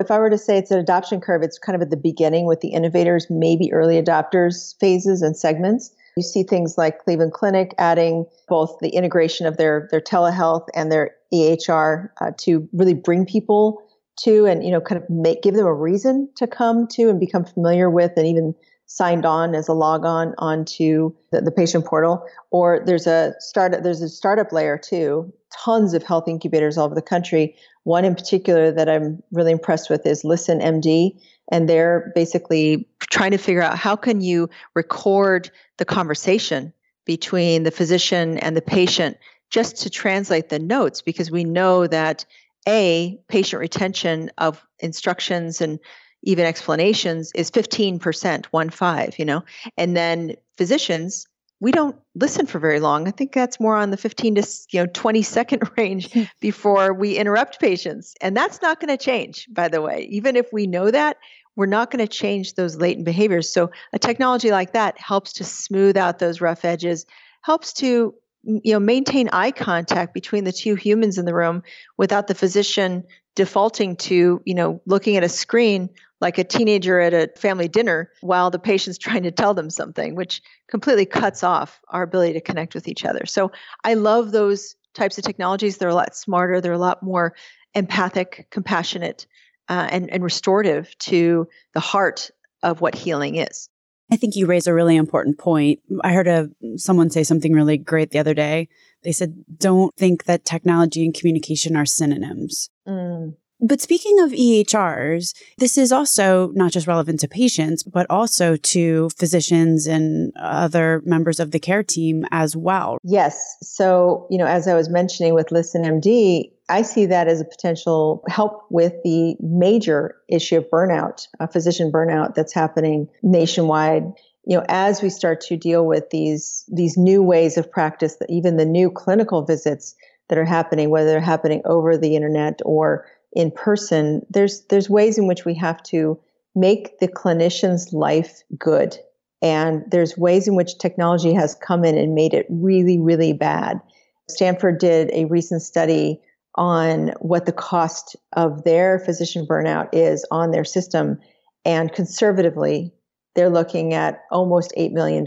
If 0.00 0.10
I 0.10 0.18
were 0.18 0.30
to 0.30 0.38
say 0.38 0.56
it's 0.56 0.70
an 0.70 0.78
adoption 0.78 1.20
curve, 1.20 1.42
it's 1.42 1.58
kind 1.58 1.76
of 1.76 1.82
at 1.82 1.90
the 1.90 1.96
beginning 1.96 2.46
with 2.46 2.60
the 2.60 2.68
innovators, 2.68 3.26
maybe 3.28 3.72
early 3.72 4.02
adopters 4.02 4.78
phases 4.80 5.20
and 5.20 5.36
segments. 5.36 5.94
You 6.16 6.22
see 6.22 6.42
things 6.42 6.76
like 6.76 6.98
Cleveland 7.04 7.34
Clinic 7.34 7.74
adding 7.78 8.24
both 8.48 8.78
the 8.80 8.88
integration 8.88 9.46
of 9.46 9.58
their 9.58 9.88
their 9.90 10.00
telehealth 10.00 10.66
and 10.74 10.90
their 10.90 11.14
EHR 11.32 12.08
uh, 12.20 12.32
to 12.38 12.68
really 12.72 12.94
bring 12.94 13.26
people 13.26 13.82
to 14.20 14.46
and 14.46 14.64
you 14.64 14.70
know 14.70 14.80
kind 14.80 15.00
of 15.00 15.08
make 15.08 15.42
give 15.42 15.54
them 15.54 15.66
a 15.66 15.72
reason 15.72 16.28
to 16.36 16.46
come 16.46 16.86
to 16.88 17.08
and 17.08 17.20
become 17.20 17.44
familiar 17.44 17.88
with 17.88 18.12
and 18.16 18.26
even 18.26 18.54
signed 18.86 19.24
on 19.24 19.54
as 19.54 19.68
a 19.68 19.72
log 19.72 20.04
on 20.04 20.34
onto 20.38 21.12
the, 21.30 21.40
the 21.40 21.52
patient 21.52 21.86
portal 21.86 22.26
or 22.50 22.82
there's 22.84 23.06
a 23.06 23.32
startup 23.38 23.84
there's 23.84 24.02
a 24.02 24.08
startup 24.08 24.50
layer 24.50 24.76
too 24.76 25.32
tons 25.52 25.94
of 25.94 26.02
health 26.02 26.26
incubators 26.26 26.76
all 26.76 26.86
over 26.86 26.94
the 26.94 27.00
country 27.00 27.54
one 27.84 28.04
in 28.04 28.14
particular 28.14 28.70
that 28.72 28.88
i'm 28.88 29.22
really 29.32 29.52
impressed 29.52 29.90
with 29.90 30.06
is 30.06 30.22
ListenMD 30.22 31.18
and 31.52 31.68
they're 31.68 32.12
basically 32.14 32.88
trying 33.00 33.32
to 33.32 33.38
figure 33.38 33.62
out 33.62 33.78
how 33.78 33.96
can 33.96 34.20
you 34.20 34.48
record 34.74 35.50
the 35.78 35.84
conversation 35.84 36.72
between 37.04 37.64
the 37.64 37.70
physician 37.70 38.38
and 38.38 38.56
the 38.56 38.62
patient 38.62 39.16
just 39.50 39.76
to 39.82 39.90
translate 39.90 40.48
the 40.48 40.58
notes 40.58 41.02
because 41.02 41.30
we 41.30 41.44
know 41.44 41.86
that 41.86 42.24
a 42.68 43.18
patient 43.28 43.60
retention 43.60 44.30
of 44.38 44.64
instructions 44.78 45.60
and 45.60 45.80
even 46.22 46.44
explanations 46.44 47.32
is 47.34 47.50
15%, 47.50 48.46
one 48.46 48.70
five, 48.70 49.18
you 49.18 49.24
know. 49.24 49.42
And 49.76 49.96
then 49.96 50.36
physicians, 50.56 51.26
we 51.60 51.72
don't 51.72 51.96
listen 52.14 52.46
for 52.46 52.58
very 52.58 52.80
long. 52.80 53.06
I 53.06 53.10
think 53.10 53.32
that's 53.32 53.60
more 53.60 53.76
on 53.76 53.90
the 53.90 53.96
15 53.96 54.34
to 54.36 54.48
you 54.70 54.80
know 54.80 54.86
20 54.92 55.22
second 55.22 55.70
range 55.76 56.10
before 56.40 56.92
we 56.92 57.16
interrupt 57.16 57.60
patients. 57.60 58.14
And 58.20 58.36
that's 58.36 58.62
not 58.62 58.80
going 58.80 58.96
to 58.96 59.02
change, 59.02 59.46
by 59.50 59.68
the 59.68 59.82
way. 59.82 60.08
Even 60.10 60.36
if 60.36 60.52
we 60.52 60.66
know 60.66 60.90
that, 60.90 61.18
we're 61.56 61.66
not 61.66 61.90
going 61.90 62.04
to 62.04 62.10
change 62.10 62.54
those 62.54 62.76
latent 62.76 63.04
behaviors. 63.04 63.52
So 63.52 63.70
a 63.92 63.98
technology 63.98 64.50
like 64.50 64.72
that 64.72 64.98
helps 64.98 65.32
to 65.34 65.44
smooth 65.44 65.96
out 65.96 66.18
those 66.18 66.40
rough 66.40 66.64
edges, 66.64 67.04
helps 67.42 67.72
to 67.74 68.14
you 68.42 68.72
know 68.72 68.80
maintain 68.80 69.28
eye 69.32 69.50
contact 69.50 70.14
between 70.14 70.44
the 70.44 70.52
two 70.52 70.74
humans 70.74 71.18
in 71.18 71.26
the 71.26 71.34
room 71.34 71.62
without 71.98 72.26
the 72.26 72.34
physician 72.34 73.04
defaulting 73.36 73.96
to 73.96 74.40
you 74.46 74.54
know 74.54 74.80
looking 74.86 75.16
at 75.16 75.22
a 75.22 75.28
screen 75.28 75.90
like 76.20 76.38
a 76.38 76.44
teenager 76.44 77.00
at 77.00 77.14
a 77.14 77.30
family 77.36 77.68
dinner 77.68 78.10
while 78.20 78.50
the 78.50 78.58
patient's 78.58 78.98
trying 79.06 79.22
to 79.22 79.30
tell 79.30 79.54
them 79.54 79.70
something 79.70 80.14
which 80.14 80.42
completely 80.68 81.06
cuts 81.06 81.42
off 81.42 81.80
our 81.88 82.02
ability 82.02 82.32
to 82.32 82.40
connect 82.40 82.74
with 82.74 82.88
each 82.88 83.04
other 83.04 83.26
so 83.26 83.50
i 83.84 83.94
love 83.94 84.32
those 84.32 84.76
types 84.94 85.18
of 85.18 85.24
technologies 85.24 85.76
they're 85.76 85.88
a 85.88 85.94
lot 85.94 86.16
smarter 86.16 86.60
they're 86.60 86.72
a 86.72 86.78
lot 86.78 87.02
more 87.02 87.34
empathic 87.74 88.48
compassionate 88.50 89.26
uh, 89.68 89.86
and, 89.92 90.10
and 90.10 90.24
restorative 90.24 90.96
to 90.98 91.46
the 91.74 91.80
heart 91.80 92.30
of 92.62 92.80
what 92.80 92.94
healing 92.94 93.36
is 93.36 93.68
I 94.12 94.16
think 94.16 94.34
you 94.34 94.46
raise 94.46 94.66
a 94.66 94.74
really 94.74 94.96
important 94.96 95.38
point. 95.38 95.80
I 96.02 96.12
heard 96.12 96.26
a, 96.26 96.50
someone 96.76 97.10
say 97.10 97.22
something 97.22 97.52
really 97.52 97.78
great 97.78 98.10
the 98.10 98.18
other 98.18 98.34
day. 98.34 98.68
They 99.04 99.12
said, 99.12 99.44
don't 99.56 99.94
think 99.96 100.24
that 100.24 100.44
technology 100.44 101.04
and 101.04 101.14
communication 101.14 101.76
are 101.76 101.86
synonyms. 101.86 102.70
Mm. 102.86 103.36
But 103.62 103.80
speaking 103.80 104.18
of 104.20 104.30
EHRs, 104.30 105.34
this 105.58 105.76
is 105.76 105.92
also 105.92 106.50
not 106.54 106.72
just 106.72 106.86
relevant 106.86 107.20
to 107.20 107.28
patients, 107.28 107.82
but 107.82 108.06
also 108.08 108.56
to 108.56 109.10
physicians 109.16 109.86
and 109.86 110.32
other 110.36 111.02
members 111.04 111.40
of 111.40 111.50
the 111.50 111.58
care 111.58 111.82
team 111.82 112.24
as 112.30 112.56
well. 112.56 112.98
Yes. 113.04 113.56
So, 113.62 114.26
you 114.30 114.38
know, 114.38 114.46
as 114.46 114.66
I 114.66 114.74
was 114.74 114.88
mentioning 114.88 115.34
with 115.34 115.48
ListenMD, 115.48 116.50
I 116.70 116.82
see 116.82 117.06
that 117.06 117.28
as 117.28 117.40
a 117.40 117.44
potential 117.44 118.22
help 118.28 118.64
with 118.70 118.94
the 119.02 119.36
major 119.40 120.16
issue 120.28 120.58
of 120.58 120.70
burnout, 120.70 121.26
a 121.40 121.48
physician 121.48 121.90
burnout 121.90 122.34
that's 122.34 122.54
happening 122.54 123.08
nationwide. 123.22 124.04
You 124.46 124.56
know, 124.56 124.64
as 124.68 125.02
we 125.02 125.10
start 125.10 125.40
to 125.42 125.56
deal 125.56 125.84
with 125.84 126.10
these 126.10 126.64
these 126.72 126.96
new 126.96 127.22
ways 127.22 127.58
of 127.58 127.70
practice, 127.70 128.16
even 128.28 128.56
the 128.56 128.64
new 128.64 128.90
clinical 128.90 129.44
visits 129.44 129.94
that 130.28 130.38
are 130.38 130.44
happening, 130.44 130.90
whether 130.90 131.10
they're 131.10 131.20
happening 131.20 131.60
over 131.64 131.98
the 131.98 132.14
internet 132.16 132.60
or 132.64 133.04
in 133.32 133.50
person, 133.50 134.26
there's 134.30 134.62
there's 134.66 134.90
ways 134.90 135.18
in 135.18 135.26
which 135.26 135.44
we 135.44 135.54
have 135.54 135.82
to 135.84 136.18
make 136.54 136.98
the 136.98 137.08
clinician's 137.08 137.92
life 137.92 138.42
good. 138.58 138.96
And 139.42 139.84
there's 139.90 140.18
ways 140.18 140.48
in 140.48 140.54
which 140.54 140.78
technology 140.78 141.32
has 141.32 141.54
come 141.54 141.84
in 141.84 141.96
and 141.96 142.14
made 142.14 142.34
it 142.34 142.46
really, 142.50 142.98
really 142.98 143.32
bad. 143.32 143.80
Stanford 144.28 144.78
did 144.78 145.10
a 145.12 145.24
recent 145.26 145.62
study 145.62 146.20
on 146.56 147.08
what 147.20 147.46
the 147.46 147.52
cost 147.52 148.16
of 148.34 148.64
their 148.64 148.98
physician 148.98 149.46
burnout 149.46 149.88
is 149.92 150.26
on 150.30 150.50
their 150.50 150.64
system. 150.64 151.18
And 151.64 151.92
conservatively, 151.92 152.92
they're 153.34 153.50
looking 153.50 153.94
at 153.94 154.22
almost 154.30 154.74
$8 154.76 154.92
million 154.92 155.24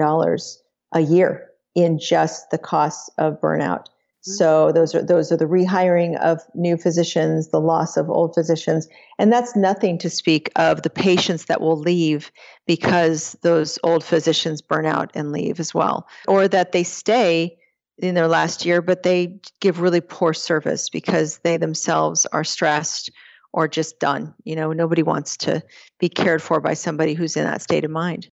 a 0.93 0.99
year 0.99 1.49
in 1.75 1.97
just 1.97 2.51
the 2.51 2.57
costs 2.57 3.09
of 3.17 3.39
burnout. 3.41 3.87
Mm-hmm. 4.23 4.31
So 4.35 4.71
those 4.71 4.95
are 4.95 5.03
those 5.03 5.31
are 5.33 5.37
the 5.37 5.45
rehiring 5.45 6.17
of 6.21 6.41
new 6.53 6.77
physicians, 6.77 7.49
the 7.49 7.59
loss 7.59 7.97
of 7.97 8.09
old 8.09 8.33
physicians, 8.33 8.87
and 9.19 9.33
that's 9.33 9.53
nothing 9.53 9.97
to 9.97 10.09
speak 10.09 10.49
of 10.55 10.83
the 10.83 10.89
patients 10.89 11.45
that 11.45 11.59
will 11.59 11.77
leave 11.77 12.31
because 12.65 13.35
those 13.41 13.77
old 13.83 14.01
physicians 14.01 14.61
burn 14.61 14.85
out 14.85 15.11
and 15.13 15.33
leave 15.33 15.59
as 15.59 15.73
well, 15.73 16.07
or 16.25 16.47
that 16.47 16.71
they 16.71 16.83
stay 16.83 17.57
in 17.97 18.15
their 18.15 18.29
last 18.29 18.65
year, 18.65 18.81
but 18.81 19.03
they 19.03 19.39
give 19.59 19.81
really 19.81 20.01
poor 20.01 20.33
service 20.33 20.89
because 20.89 21.39
they 21.39 21.57
themselves 21.57 22.25
are 22.27 22.45
stressed 22.45 23.11
or 23.51 23.67
just 23.67 23.99
done. 23.99 24.33
You 24.45 24.55
know, 24.55 24.71
nobody 24.71 25.03
wants 25.03 25.37
to 25.37 25.61
be 25.99 26.09
cared 26.09 26.41
for 26.41 26.59
by 26.61 26.73
somebody 26.75 27.13
who's 27.13 27.35
in 27.35 27.43
that 27.43 27.61
state 27.61 27.83
of 27.85 27.91
mind. 27.91 28.29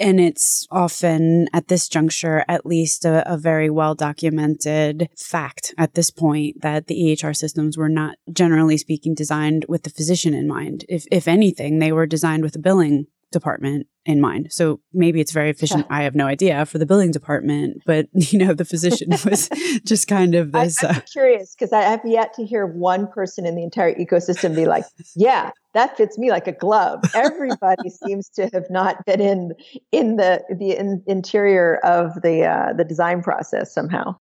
And 0.00 0.20
it's 0.20 0.66
often 0.70 1.48
at 1.52 1.68
this 1.68 1.88
juncture, 1.88 2.44
at 2.48 2.64
least 2.64 3.04
a, 3.04 3.30
a, 3.30 3.36
very 3.36 3.68
well 3.68 3.94
documented 3.94 5.08
fact 5.16 5.74
at 5.76 5.94
this 5.94 6.10
point 6.10 6.62
that 6.62 6.86
the 6.86 6.94
EHR 6.94 7.36
systems 7.36 7.76
were 7.76 7.88
not 7.88 8.16
generally 8.32 8.76
speaking 8.76 9.14
designed 9.14 9.66
with 9.68 9.82
the 9.82 9.90
physician 9.90 10.34
in 10.34 10.46
mind. 10.46 10.84
If, 10.88 11.06
if 11.10 11.26
anything, 11.26 11.78
they 11.78 11.90
were 11.90 12.06
designed 12.06 12.44
with 12.44 12.54
a 12.54 12.60
billing 12.60 13.06
department 13.30 13.86
in 14.08 14.20
mind. 14.20 14.48
So 14.50 14.80
maybe 14.92 15.20
it's 15.20 15.32
very 15.32 15.50
efficient. 15.50 15.86
I 15.90 16.02
have 16.02 16.14
no 16.14 16.26
idea 16.26 16.64
for 16.64 16.78
the 16.78 16.86
billing 16.86 17.10
department, 17.10 17.82
but 17.84 18.06
you 18.14 18.38
know, 18.38 18.54
the 18.54 18.64
physician 18.64 19.10
was 19.24 19.48
just 19.84 20.08
kind 20.08 20.34
of 20.34 20.52
this. 20.52 20.82
I, 20.82 20.88
am 20.88 20.96
uh, 20.96 21.00
curious 21.00 21.54
because 21.54 21.72
I 21.72 21.82
have 21.82 22.00
yet 22.04 22.32
to 22.34 22.44
hear 22.44 22.66
one 22.66 23.06
person 23.06 23.44
in 23.46 23.54
the 23.54 23.62
entire 23.62 23.94
ecosystem 23.94 24.56
be 24.56 24.66
like, 24.66 24.84
"Yeah, 25.14 25.50
that 25.74 25.96
fits 25.96 26.16
me 26.18 26.30
like 26.30 26.46
a 26.46 26.52
glove." 26.52 27.00
Everybody 27.14 27.90
seems 28.06 28.28
to 28.30 28.48
have 28.54 28.70
not 28.70 29.04
been 29.04 29.20
in 29.20 29.52
in 29.92 30.16
the 30.16 30.42
the 30.58 30.76
in, 30.76 31.02
interior 31.06 31.76
of 31.84 32.22
the 32.22 32.44
uh, 32.44 32.72
the 32.72 32.84
design 32.84 33.22
process 33.22 33.72
somehow. 33.74 34.16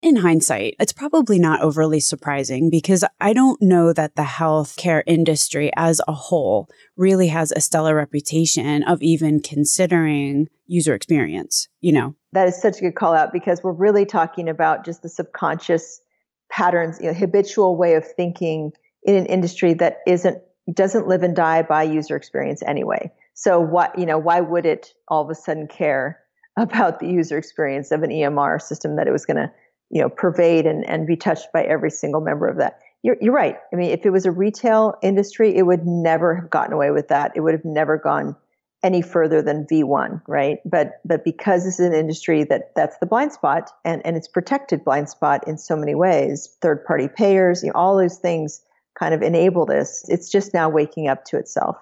In 0.00 0.16
hindsight, 0.16 0.76
it's 0.78 0.92
probably 0.92 1.40
not 1.40 1.60
overly 1.60 1.98
surprising 1.98 2.70
because 2.70 3.04
I 3.20 3.32
don't 3.32 3.60
know 3.60 3.92
that 3.92 4.14
the 4.14 4.22
healthcare 4.22 5.02
industry 5.08 5.72
as 5.76 6.00
a 6.06 6.12
whole 6.12 6.68
really 6.96 7.26
has 7.28 7.50
a 7.50 7.60
stellar 7.60 7.96
reputation 7.96 8.84
of 8.84 9.02
even 9.02 9.40
considering 9.40 10.48
user 10.68 10.94
experience, 10.94 11.66
you 11.80 11.90
know. 11.90 12.14
That 12.32 12.46
is 12.46 12.60
such 12.60 12.78
a 12.78 12.82
good 12.82 12.94
call 12.94 13.12
out 13.12 13.32
because 13.32 13.64
we're 13.64 13.72
really 13.72 14.06
talking 14.06 14.48
about 14.48 14.84
just 14.84 15.02
the 15.02 15.08
subconscious 15.08 16.00
patterns, 16.48 17.00
you 17.00 17.08
know, 17.08 17.14
habitual 17.14 17.76
way 17.76 17.94
of 17.94 18.06
thinking 18.06 18.70
in 19.02 19.16
an 19.16 19.26
industry 19.26 19.74
that 19.74 19.98
isn't 20.06 20.38
doesn't 20.72 21.08
live 21.08 21.24
and 21.24 21.34
die 21.34 21.62
by 21.62 21.82
user 21.82 22.14
experience 22.14 22.62
anyway. 22.62 23.10
So 23.34 23.58
what, 23.58 23.98
you 23.98 24.06
know, 24.06 24.18
why 24.18 24.42
would 24.42 24.66
it 24.66 24.92
all 25.08 25.24
of 25.24 25.30
a 25.30 25.34
sudden 25.34 25.66
care 25.66 26.20
about 26.56 27.00
the 27.00 27.08
user 27.08 27.36
experience 27.36 27.90
of 27.90 28.04
an 28.04 28.10
EMR 28.10 28.62
system 28.62 28.94
that 28.96 29.08
it 29.08 29.12
was 29.12 29.26
going 29.26 29.38
to 29.38 29.50
you 29.90 30.00
know 30.00 30.08
pervade 30.08 30.66
and, 30.66 30.84
and 30.86 31.06
be 31.06 31.16
touched 31.16 31.48
by 31.52 31.62
every 31.64 31.90
single 31.90 32.20
member 32.20 32.46
of 32.46 32.56
that. 32.58 32.80
You're, 33.02 33.16
you're 33.20 33.34
right. 33.34 33.56
I 33.72 33.76
mean 33.76 33.90
if 33.90 34.04
it 34.04 34.10
was 34.10 34.26
a 34.26 34.32
retail 34.32 34.94
industry 35.02 35.56
it 35.56 35.62
would 35.62 35.86
never 35.86 36.34
have 36.34 36.50
gotten 36.50 36.72
away 36.72 36.90
with 36.90 37.08
that. 37.08 37.32
It 37.34 37.40
would 37.40 37.54
have 37.54 37.64
never 37.64 37.96
gone 37.96 38.36
any 38.82 39.02
further 39.02 39.42
than 39.42 39.66
v1 39.66 40.22
right? 40.26 40.58
But 40.64 41.00
but 41.04 41.24
because 41.24 41.64
this 41.64 41.80
is 41.80 41.86
an 41.86 41.94
industry 41.94 42.44
that 42.44 42.74
that's 42.76 42.98
the 42.98 43.06
blind 43.06 43.32
spot 43.32 43.70
and 43.84 44.04
and 44.04 44.16
it's 44.16 44.28
protected 44.28 44.84
blind 44.84 45.08
spot 45.08 45.46
in 45.48 45.58
so 45.58 45.76
many 45.76 45.94
ways 45.94 46.56
third 46.60 46.84
party 46.84 47.08
payers 47.08 47.62
you 47.62 47.68
know, 47.68 47.74
all 47.74 47.96
those 47.96 48.18
things 48.18 48.60
kind 48.98 49.14
of 49.14 49.22
enable 49.22 49.66
this 49.66 50.04
it's 50.08 50.30
just 50.30 50.54
now 50.54 50.68
waking 50.68 51.08
up 51.08 51.24
to 51.24 51.36
itself. 51.38 51.76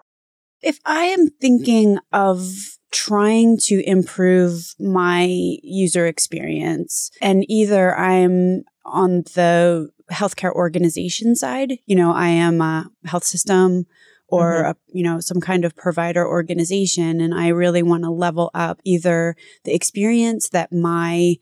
If 0.62 0.78
i 0.84 1.04
am 1.04 1.28
thinking 1.28 1.98
of 2.12 2.75
trying 2.92 3.58
to 3.58 3.82
improve 3.88 4.74
my 4.78 5.24
user 5.62 6.06
experience. 6.06 7.10
And 7.20 7.44
either 7.48 7.96
I'm 7.96 8.64
on 8.84 9.22
the 9.34 9.90
healthcare 10.10 10.52
organization 10.52 11.34
side, 11.34 11.78
you 11.86 11.96
know, 11.96 12.12
I 12.12 12.28
am 12.28 12.60
a 12.60 12.88
health 13.04 13.24
system 13.24 13.86
or 14.28 14.62
mm-hmm. 14.62 14.70
a, 14.70 14.76
you 14.88 15.04
know 15.04 15.20
some 15.20 15.40
kind 15.40 15.64
of 15.64 15.76
provider 15.76 16.26
organization 16.26 17.20
and 17.20 17.32
I 17.34 17.48
really 17.48 17.82
want 17.82 18.02
to 18.04 18.10
level 18.10 18.50
up 18.54 18.80
either 18.84 19.36
the 19.64 19.74
experience 19.74 20.48
that 20.48 20.72
my 20.72 21.36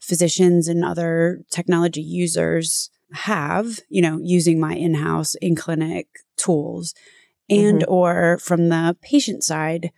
physicians 0.00 0.68
and 0.68 0.84
other 0.84 1.40
technology 1.50 2.02
users 2.02 2.90
have, 3.12 3.78
you 3.88 4.02
know, 4.02 4.18
using 4.22 4.60
my 4.60 4.74
in-house 4.74 5.34
in-clinic 5.36 6.08
tools 6.36 6.94
and 7.48 7.82
mm-hmm. 7.82 7.92
or 7.92 8.38
from 8.38 8.68
the 8.68 8.96
patient 9.00 9.44
side 9.44 9.90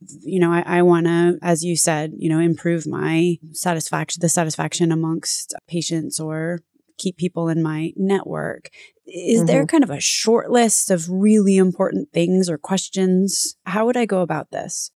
you 0.00 0.40
know, 0.40 0.52
I, 0.52 0.62
I 0.66 0.82
want 0.82 1.06
to, 1.06 1.38
as 1.42 1.64
you 1.64 1.76
said, 1.76 2.12
you 2.16 2.28
know, 2.28 2.38
improve 2.38 2.86
my 2.86 3.36
satisfaction, 3.52 4.20
the 4.20 4.28
satisfaction 4.28 4.92
amongst 4.92 5.54
patients 5.68 6.18
or 6.18 6.60
keep 6.98 7.16
people 7.16 7.48
in 7.48 7.62
my 7.62 7.92
network. 7.96 8.70
Is 9.06 9.40
mm-hmm. 9.40 9.46
there 9.46 9.66
kind 9.66 9.84
of 9.84 9.90
a 9.90 10.00
short 10.00 10.50
list 10.50 10.90
of 10.90 11.10
really 11.10 11.56
important 11.56 12.12
things 12.12 12.48
or 12.48 12.58
questions? 12.58 13.56
How 13.64 13.86
would 13.86 13.96
I 13.96 14.06
go 14.06 14.20
about 14.20 14.50
this? 14.50 14.90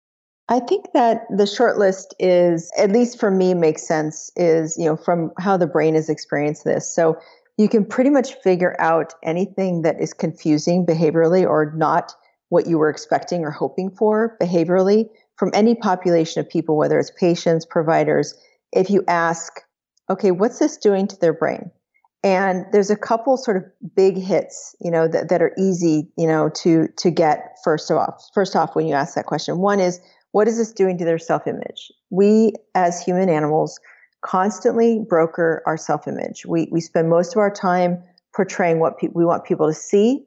I 0.49 0.59
think 0.59 0.87
that 0.95 1.23
the 1.37 1.47
short 1.47 1.79
list 1.79 2.15
is, 2.19 2.73
at 2.77 2.91
least 2.91 3.21
for 3.21 3.31
me, 3.31 3.55
makes 3.55 3.87
sense, 3.87 4.33
is, 4.35 4.77
you 4.77 4.85
know, 4.85 4.97
from 4.97 5.31
how 5.39 5.57
the 5.57 5.67
brain 5.67 5.95
has 5.95 6.09
experienced 6.09 6.65
this. 6.65 6.93
So 6.93 7.17
you 7.57 7.69
can 7.69 7.85
pretty 7.85 8.11
much 8.11 8.35
figure 8.43 8.75
out 8.81 9.15
anything 9.23 9.83
that 9.83 10.01
is 10.01 10.13
confusing 10.13 10.85
behaviorally 10.85 11.47
or 11.47 11.73
not 11.77 12.15
what 12.51 12.67
you 12.67 12.79
were 12.79 12.91
expecting 12.91 13.45
or 13.45 13.51
hoping 13.51 13.91
for 13.91 14.37
behaviorally 14.41 15.09
from 15.37 15.51
any 15.55 15.75
population 15.75 16.41
of 16.41 16.49
people, 16.49 16.77
whether 16.77 16.99
it's 16.99 17.11
patients, 17.19 17.65
providers, 17.65 18.35
if 18.73 18.91
you 18.91 19.03
ask, 19.09 19.61
okay, 20.11 20.31
what's 20.31 20.59
this 20.59 20.77
doing 20.77 21.09
to 21.09 21.17
their 21.17 21.33
brain? 21.33 21.71
And 22.23 22.67
there's 22.73 22.91
a 22.91 22.97
couple 22.97 23.39
sort 23.39 23.57
of 23.57 23.65
big 23.97 24.19
hits, 24.19 24.77
you 24.81 24.91
know, 24.91 25.09
that, 25.09 25.31
that 25.31 25.41
are 25.41 25.55
easy, 25.59 26.13
you 26.19 26.27
know, 26.27 26.51
to 26.57 26.89
to 26.99 27.11
get 27.11 27.57
first 27.65 27.91
off. 27.91 28.29
First 28.35 28.55
off, 28.55 28.77
when 28.77 28.87
you 28.87 28.95
ask 28.95 29.15
that 29.15 29.25
question, 29.25 29.59
one 29.59 29.81
is, 29.81 30.01
what 30.33 30.47
is 30.47 30.59
this 30.59 30.71
doing 30.71 30.99
to 30.99 31.05
their 31.07 31.19
self-image? 31.19 31.91
We 32.11 32.53
as 32.75 33.03
human 33.03 33.31
animals 33.31 33.81
constantly 34.23 35.03
broker 35.09 35.63
our 35.67 35.79
self-image. 35.79 36.45
We 36.45 36.69
we 36.71 36.83
spend 36.83 37.09
most 37.09 37.33
of 37.33 37.39
our 37.39 37.51
time 37.51 38.03
portraying 38.37 38.81
what 38.81 38.99
pe- 38.99 39.09
we 39.15 39.25
want 39.25 39.47
people 39.47 39.67
to 39.67 39.75
see 39.75 40.27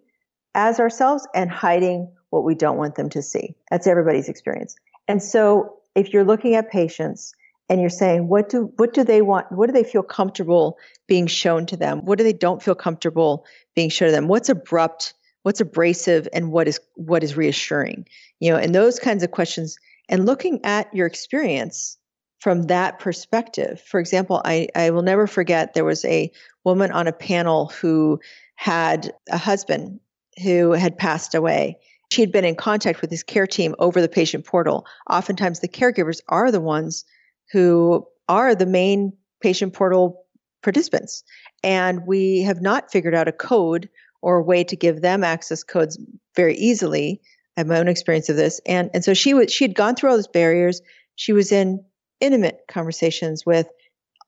as 0.56 0.80
ourselves 0.80 1.28
and 1.34 1.50
hiding 1.50 2.12
what 2.30 2.44
we 2.44 2.56
don't 2.56 2.78
want 2.78 2.96
them 2.96 3.10
to 3.10 3.22
see. 3.22 3.56
That's 3.70 3.88
everybody's 3.88 4.30
experience. 4.30 4.76
And 5.08 5.22
so 5.22 5.78
if 5.96 6.14
you're 6.14 6.24
looking 6.24 6.56
at 6.56 6.72
patients 6.72 7.34
and 7.70 7.80
you're 7.80 7.90
saying 7.90 8.28
what 8.28 8.50
do 8.50 8.72
what 8.78 8.94
do 8.94 9.04
they 9.04 9.22
want? 9.22 9.52
What 9.52 9.68
do 9.68 9.74
they 9.74 9.84
feel 9.84 10.04
comfortable 10.04 10.78
being 11.08 11.28
shown 11.28 11.66
to 11.68 11.78
them? 11.78 12.06
What 12.06 12.18
do 12.18 12.24
they 12.24 12.34
don't 12.34 12.62
feel 12.62 12.76
comfortable 12.76 13.46
being 13.76 13.90
shown 13.90 14.08
to 14.08 14.12
them? 14.12 14.28
What's 14.28 14.50
abrupt 14.50 15.14
what's 15.44 15.60
abrasive 15.60 16.28
and 16.32 16.52
what 16.52 16.68
is 16.68 16.80
what 16.96 17.24
is 17.24 17.38
reassuring? 17.38 18.08
You 18.40 18.52
know 18.52 18.58
and 18.58 18.74
those 18.74 19.00
kinds 19.00 19.24
of 19.24 19.32
questions 19.32 19.78
and 20.10 20.26
looking 20.26 20.64
at 20.64 20.94
your 20.94 21.08
experience 21.08 21.98
from 22.40 22.64
that 22.64 23.00
perspective. 23.00 23.82
For 23.82 24.00
example 24.00 24.42
i 24.46 24.68
i 24.76 24.90
will 24.90 25.02
never 25.02 25.28
forget 25.28 25.74
there 25.74 25.86
was 25.86 26.04
a 26.06 26.32
woman 26.64 26.92
on 26.92 27.08
a 27.08 27.14
panel 27.14 27.68
who 27.80 28.20
had 28.56 29.14
a 29.30 29.38
husband 29.38 30.00
who 30.42 30.72
had 30.72 30.98
passed 30.98 31.36
away 31.36 31.78
she 32.12 32.22
had 32.22 32.32
been 32.32 32.46
in 32.46 32.56
contact 32.56 33.02
with 33.02 33.10
his 33.10 33.24
care 33.24 33.48
team 33.48 33.74
over 33.80 34.00
the 34.00 34.08
patient 34.08 34.46
portal 34.46 34.86
oftentimes 35.10 35.60
the 35.60 35.68
caregivers 35.68 36.22
are 36.30 36.52
the 36.52 36.62
ones 36.62 37.06
who 37.52 38.06
are 38.30 38.56
the 38.56 38.66
main 38.66 39.14
patient 39.42 39.74
portal 39.74 40.26
participants. 40.64 41.24
And 41.64 42.08
we 42.08 42.42
have 42.42 42.62
not 42.62 42.92
figured 42.92 43.14
out 43.14 43.28
a 43.28 43.34
code 43.34 43.90
or 44.22 44.38
a 44.38 44.44
way 44.44 44.64
to 44.64 44.76
give 44.76 45.02
them 45.02 45.24
access 45.24 45.64
codes 45.64 46.00
very 46.36 46.56
easily. 46.56 47.22
I 47.56 47.60
have 47.60 47.68
my 47.68 47.78
own 47.78 47.88
experience 47.88 48.30
of 48.30 48.38
this. 48.38 48.60
And, 48.66 48.90
and 48.94 49.04
so 49.04 49.14
she 49.14 49.34
was 49.34 49.54
she 49.54 49.66
had 49.66 49.76
gone 49.76 49.96
through 49.96 50.10
all 50.10 50.16
those 50.16 50.28
barriers. 50.28 50.82
She 51.16 51.34
was 51.34 51.52
in 51.52 51.84
intimate 52.20 52.62
conversations 52.68 53.46
with 53.46 53.68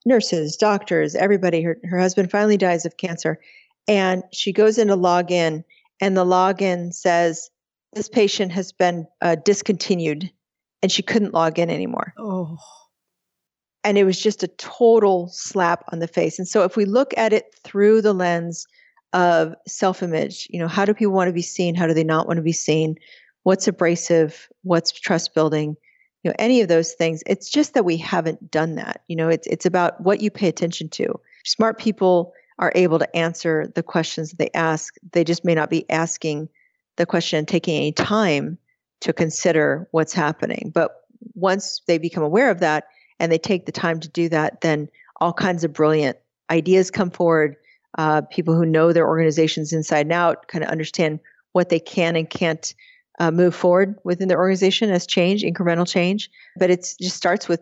nurses, 0.06 0.58
doctors, 0.58 1.16
everybody. 1.16 1.64
Her, 1.64 1.78
her 1.86 2.00
husband 2.00 2.30
finally 2.30 2.58
dies 2.58 2.86
of 2.86 2.98
cancer. 2.98 3.40
And 3.88 4.24
she 4.34 4.52
goes 4.52 4.78
in 4.78 4.90
to 4.90 4.96
log 4.96 5.32
in, 5.32 5.64
and 6.02 6.16
the 6.16 6.26
login 6.26 6.94
says, 6.94 7.50
This 7.94 8.10
patient 8.10 8.52
has 8.52 8.72
been 8.72 9.08
uh, 9.22 9.36
discontinued, 9.36 10.32
and 10.82 10.92
she 10.92 11.04
couldn't 11.04 11.34
log 11.34 11.60
in 11.60 11.70
anymore. 11.70 12.14
Oh 12.18 12.58
and 13.86 14.00
it 14.00 14.04
was 14.04 14.20
just 14.20 14.42
a 14.42 14.48
total 14.48 15.30
slap 15.32 15.86
on 15.94 16.00
the 16.00 16.08
face. 16.08 16.40
And 16.40 16.48
so 16.48 16.64
if 16.64 16.76
we 16.76 16.86
look 16.86 17.14
at 17.18 17.34
it 17.34 17.56
through 17.64 18.02
the 18.02 18.14
lens 18.14 18.66
of 19.14 19.54
self-image, 19.68 20.48
you 20.50 20.60
know, 20.60 20.68
how 20.68 20.86
do 20.86 20.96
people 20.96 21.14
want 21.14 21.28
to 21.28 21.34
be 21.34 21.44
seen? 21.44 21.76
How 21.76 21.86
do 21.86 21.94
they 21.94 22.04
not 22.04 22.26
want 22.26 22.38
to 22.38 22.44
be 22.44 22.52
seen? 22.52 22.96
What's 23.44 23.68
abrasive? 23.68 24.50
What's 24.64 24.92
trust 24.92 25.36
building? 25.36 25.76
You 26.24 26.32
know, 26.32 26.36
any 26.40 26.62
of 26.62 26.68
those 26.68 26.94
things. 26.94 27.22
It's 27.28 27.48
just 27.48 27.76
that 27.76 27.86
we 27.86 27.98
haven't 27.98 28.50
done 28.50 28.74
that. 28.76 29.02
You 29.08 29.18
know, 29.18 29.30
it's 29.30 29.46
it's 29.46 29.68
about 29.68 30.02
what 30.02 30.20
you 30.20 30.32
pay 30.32 30.48
attention 30.48 30.90
to. 30.90 31.20
Smart 31.46 31.78
people 31.78 32.34
are 32.60 32.72
able 32.76 33.00
to 33.00 33.16
answer 33.16 33.72
the 33.76 33.84
questions 33.84 34.32
that 34.32 34.38
they 34.38 34.50
ask. 34.54 34.96
They 35.12 35.24
just 35.24 35.44
may 35.44 35.56
not 35.56 35.70
be 35.70 35.90
asking 35.90 36.50
the 36.96 37.06
question 37.06 37.40
and 37.40 37.48
taking 37.48 37.76
any 37.76 37.92
time 37.92 38.58
to 39.02 39.14
consider 39.14 39.88
what's 39.92 40.14
happening. 40.14 40.72
But 40.74 41.04
once 41.34 41.82
they 41.88 41.98
become 41.98 42.24
aware 42.24 42.50
of 42.50 42.60
that, 42.60 42.86
and 43.20 43.32
they 43.32 43.38
take 43.38 43.66
the 43.66 43.72
time 43.72 44.00
to 44.02 44.10
do 44.10 44.30
that, 44.30 44.62
then 44.62 44.90
all 45.22 45.34
kinds 45.34 45.64
of 45.64 45.74
brilliant 45.74 46.18
ideas 46.50 46.92
come 46.92 47.10
forward. 47.10 47.56
Uh, 47.98 48.22
people 48.22 48.56
who 48.56 48.66
know 48.66 48.92
their 48.92 49.08
organizations 49.08 49.72
inside 49.72 50.06
and 50.06 50.12
out 50.12 50.48
kind 50.48 50.64
of 50.64 50.70
understand 50.70 51.20
what 51.54 51.70
they 51.70 51.80
can 51.80 52.16
and 52.16 52.30
can't 52.30 52.76
uh, 53.20 53.32
move 53.32 53.56
forward 53.56 53.98
within 54.04 54.28
their 54.28 54.38
organization 54.38 54.90
as 54.92 55.08
change, 55.08 55.44
incremental 55.44 55.88
change. 55.88 56.30
But 56.58 56.70
it 56.70 56.94
just 57.00 57.16
starts 57.16 57.48
with 57.48 57.62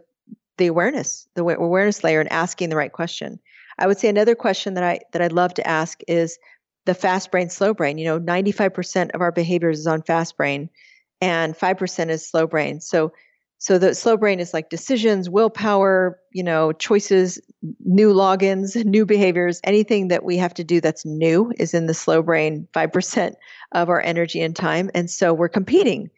the 0.57 0.67
awareness, 0.67 1.27
the 1.35 1.43
awareness 1.43 2.03
layer, 2.03 2.19
and 2.19 2.31
asking 2.31 2.69
the 2.69 2.75
right 2.75 2.91
question. 2.91 3.39
I 3.77 3.87
would 3.87 3.99
say 3.99 4.09
another 4.09 4.35
question 4.35 4.75
that 4.75 4.83
I 4.83 4.99
that 5.11 5.21
I'd 5.21 5.31
love 5.31 5.53
to 5.55 5.67
ask 5.67 5.99
is 6.07 6.37
the 6.85 6.93
fast 6.93 7.31
brain, 7.31 7.49
slow 7.49 7.73
brain. 7.73 7.97
You 7.97 8.05
know, 8.05 8.19
95% 8.19 9.11
of 9.11 9.21
our 9.21 9.31
behaviors 9.31 9.79
is 9.79 9.87
on 9.87 10.01
fast 10.01 10.35
brain, 10.37 10.69
and 11.21 11.57
5% 11.57 12.09
is 12.09 12.27
slow 12.27 12.47
brain. 12.47 12.81
So 12.81 13.13
so 13.63 13.77
the 13.77 13.95
slow 13.95 14.17
brain 14.17 14.41
is 14.41 14.53
like 14.53 14.69
decisions, 14.69 15.29
willpower, 15.29 16.19
you 16.33 16.43
know, 16.43 16.73
choices, 16.73 17.39
new 17.79 18.13
logins, 18.13 18.83
new 18.85 19.05
behaviors, 19.05 19.61
anything 19.63 20.09
that 20.09 20.25
we 20.25 20.35
have 20.35 20.53
to 20.55 20.65
do 20.65 20.81
that's 20.81 21.05
new 21.05 21.53
is 21.57 21.73
in 21.73 21.85
the 21.85 21.93
slow 21.93 22.21
brain, 22.21 22.67
5% 22.73 23.35
of 23.71 23.87
our 23.87 24.01
energy 24.01 24.41
and 24.41 24.53
time. 24.53 24.91
And 24.93 25.09
so 25.09 25.33
we're 25.33 25.47
competing 25.47 26.09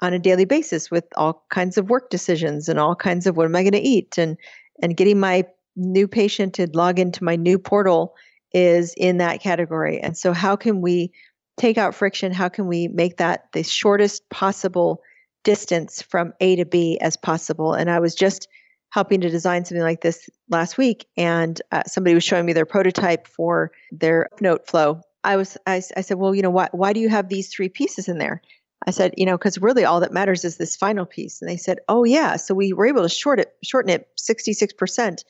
on 0.00 0.12
a 0.12 0.18
daily 0.20 0.44
basis 0.44 0.92
with 0.92 1.04
all 1.16 1.44
kinds 1.50 1.76
of 1.76 1.90
work 1.90 2.08
decisions 2.08 2.68
and 2.68 2.78
all 2.78 2.94
kinds 2.94 3.26
of 3.26 3.36
what 3.36 3.46
am 3.46 3.56
I 3.56 3.64
going 3.64 3.72
to 3.72 3.80
eat 3.80 4.16
and 4.16 4.36
and 4.80 4.96
getting 4.96 5.18
my 5.18 5.44
new 5.76 6.08
patient 6.08 6.54
to 6.54 6.68
log 6.72 6.98
into 6.98 7.24
my 7.24 7.36
new 7.36 7.58
portal 7.58 8.14
is 8.52 8.94
in 8.96 9.18
that 9.18 9.40
category. 9.40 10.00
And 10.00 10.16
so 10.16 10.32
how 10.32 10.56
can 10.56 10.80
we 10.80 11.12
take 11.56 11.78
out 11.78 11.94
friction? 11.94 12.32
How 12.32 12.48
can 12.48 12.66
we 12.66 12.88
make 12.88 13.16
that 13.18 13.46
the 13.52 13.62
shortest 13.62 14.28
possible 14.28 15.02
distance 15.44 16.02
from 16.02 16.32
A 16.40 16.56
to 16.56 16.64
B 16.64 16.98
as 17.00 17.16
possible. 17.16 17.74
And 17.74 17.90
I 17.90 18.00
was 18.00 18.14
just 18.14 18.48
helping 18.90 19.20
to 19.22 19.30
design 19.30 19.64
something 19.64 19.82
like 19.82 20.02
this 20.02 20.28
last 20.50 20.76
week, 20.76 21.06
and 21.16 21.60
uh, 21.72 21.82
somebody 21.86 22.14
was 22.14 22.24
showing 22.24 22.44
me 22.44 22.52
their 22.52 22.66
prototype 22.66 23.26
for 23.26 23.72
their 23.90 24.28
note 24.40 24.66
flow. 24.66 25.00
I 25.24 25.36
was, 25.36 25.56
I, 25.66 25.76
I 25.96 26.02
said, 26.02 26.18
well, 26.18 26.34
you 26.34 26.42
know, 26.42 26.50
why, 26.50 26.68
why 26.72 26.92
do 26.92 27.00
you 27.00 27.08
have 27.08 27.28
these 27.28 27.48
three 27.48 27.68
pieces 27.68 28.08
in 28.08 28.18
there? 28.18 28.42
I 28.86 28.90
said, 28.90 29.14
you 29.16 29.24
know, 29.24 29.38
because 29.38 29.58
really 29.58 29.84
all 29.84 30.00
that 30.00 30.12
matters 30.12 30.44
is 30.44 30.56
this 30.56 30.76
final 30.76 31.06
piece. 31.06 31.40
And 31.40 31.48
they 31.48 31.56
said, 31.56 31.78
oh 31.88 32.04
yeah, 32.04 32.36
so 32.36 32.52
we 32.52 32.72
were 32.72 32.86
able 32.86 33.02
to 33.02 33.08
short 33.08 33.38
it, 33.38 33.54
shorten 33.62 33.90
it 33.90 34.08
66% 34.18 35.22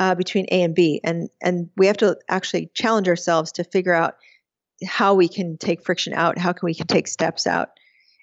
uh, 0.00 0.14
between 0.14 0.46
A 0.50 0.62
and 0.62 0.74
B, 0.74 1.00
and 1.04 1.28
and 1.40 1.68
we 1.76 1.86
have 1.86 1.96
to 1.98 2.16
actually 2.28 2.70
challenge 2.74 3.08
ourselves 3.08 3.52
to 3.52 3.64
figure 3.64 3.94
out 3.94 4.16
how 4.86 5.14
we 5.14 5.28
can 5.28 5.58
take 5.58 5.82
friction 5.82 6.14
out, 6.14 6.38
how 6.38 6.52
can 6.52 6.66
we 6.66 6.74
can 6.74 6.86
take 6.86 7.08
steps 7.08 7.46
out. 7.46 7.70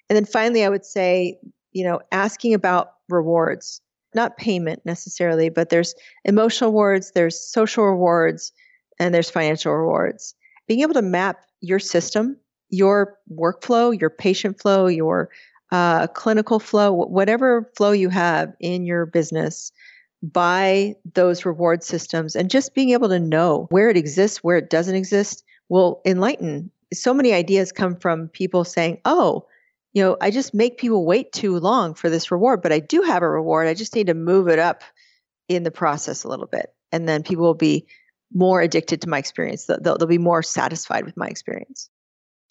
And 0.08 0.16
then 0.16 0.24
finally, 0.24 0.64
I 0.64 0.68
would 0.68 0.84
say, 0.84 1.38
you 1.72 1.84
know, 1.84 2.00
asking 2.12 2.54
about 2.54 2.92
rewards, 3.08 3.80
not 4.14 4.36
payment 4.36 4.80
necessarily, 4.84 5.50
but 5.50 5.68
there's 5.68 5.94
emotional 6.24 6.70
rewards, 6.70 7.12
there's 7.12 7.38
social 7.38 7.84
rewards, 7.84 8.52
and 8.98 9.14
there's 9.14 9.30
financial 9.30 9.74
rewards. 9.74 10.34
Being 10.66 10.80
able 10.80 10.94
to 10.94 11.02
map 11.02 11.44
your 11.60 11.78
system, 11.78 12.36
your 12.70 13.18
workflow, 13.30 13.98
your 13.98 14.10
patient 14.10 14.60
flow, 14.60 14.86
your 14.86 15.28
uh, 15.72 16.06
clinical 16.08 16.58
flow, 16.58 16.92
whatever 16.92 17.70
flow 17.76 17.92
you 17.92 18.08
have 18.08 18.54
in 18.60 18.86
your 18.86 19.06
business 19.06 19.72
by 20.32 20.94
those 21.14 21.44
reward 21.44 21.84
systems 21.84 22.34
and 22.34 22.50
just 22.50 22.74
being 22.74 22.90
able 22.90 23.08
to 23.08 23.20
know 23.20 23.66
where 23.70 23.88
it 23.88 23.96
exists, 23.96 24.42
where 24.42 24.56
it 24.56 24.70
doesn't 24.70 24.94
exist 24.94 25.44
will 25.68 26.00
enlighten. 26.04 26.70
So 26.92 27.14
many 27.14 27.32
ideas 27.32 27.72
come 27.72 27.96
from 27.96 28.28
people 28.28 28.64
saying, 28.64 29.00
oh, 29.04 29.46
you 29.92 30.02
know, 30.02 30.16
I 30.20 30.30
just 30.30 30.52
make 30.52 30.78
people 30.78 31.06
wait 31.06 31.32
too 31.32 31.58
long 31.58 31.94
for 31.94 32.10
this 32.10 32.30
reward, 32.30 32.60
but 32.62 32.72
I 32.72 32.80
do 32.80 33.02
have 33.02 33.22
a 33.22 33.28
reward. 33.28 33.68
I 33.68 33.74
just 33.74 33.94
need 33.94 34.08
to 34.08 34.14
move 34.14 34.48
it 34.48 34.58
up 34.58 34.82
in 35.48 35.62
the 35.62 35.70
process 35.70 36.24
a 36.24 36.28
little 36.28 36.46
bit. 36.46 36.74
And 36.92 37.08
then 37.08 37.22
people 37.22 37.44
will 37.44 37.54
be 37.54 37.86
more 38.32 38.60
addicted 38.60 39.02
to 39.02 39.08
my 39.08 39.18
experience. 39.18 39.66
They'll, 39.66 39.96
they'll 39.96 40.06
be 40.06 40.18
more 40.18 40.42
satisfied 40.42 41.04
with 41.04 41.16
my 41.16 41.28
experience. 41.28 41.88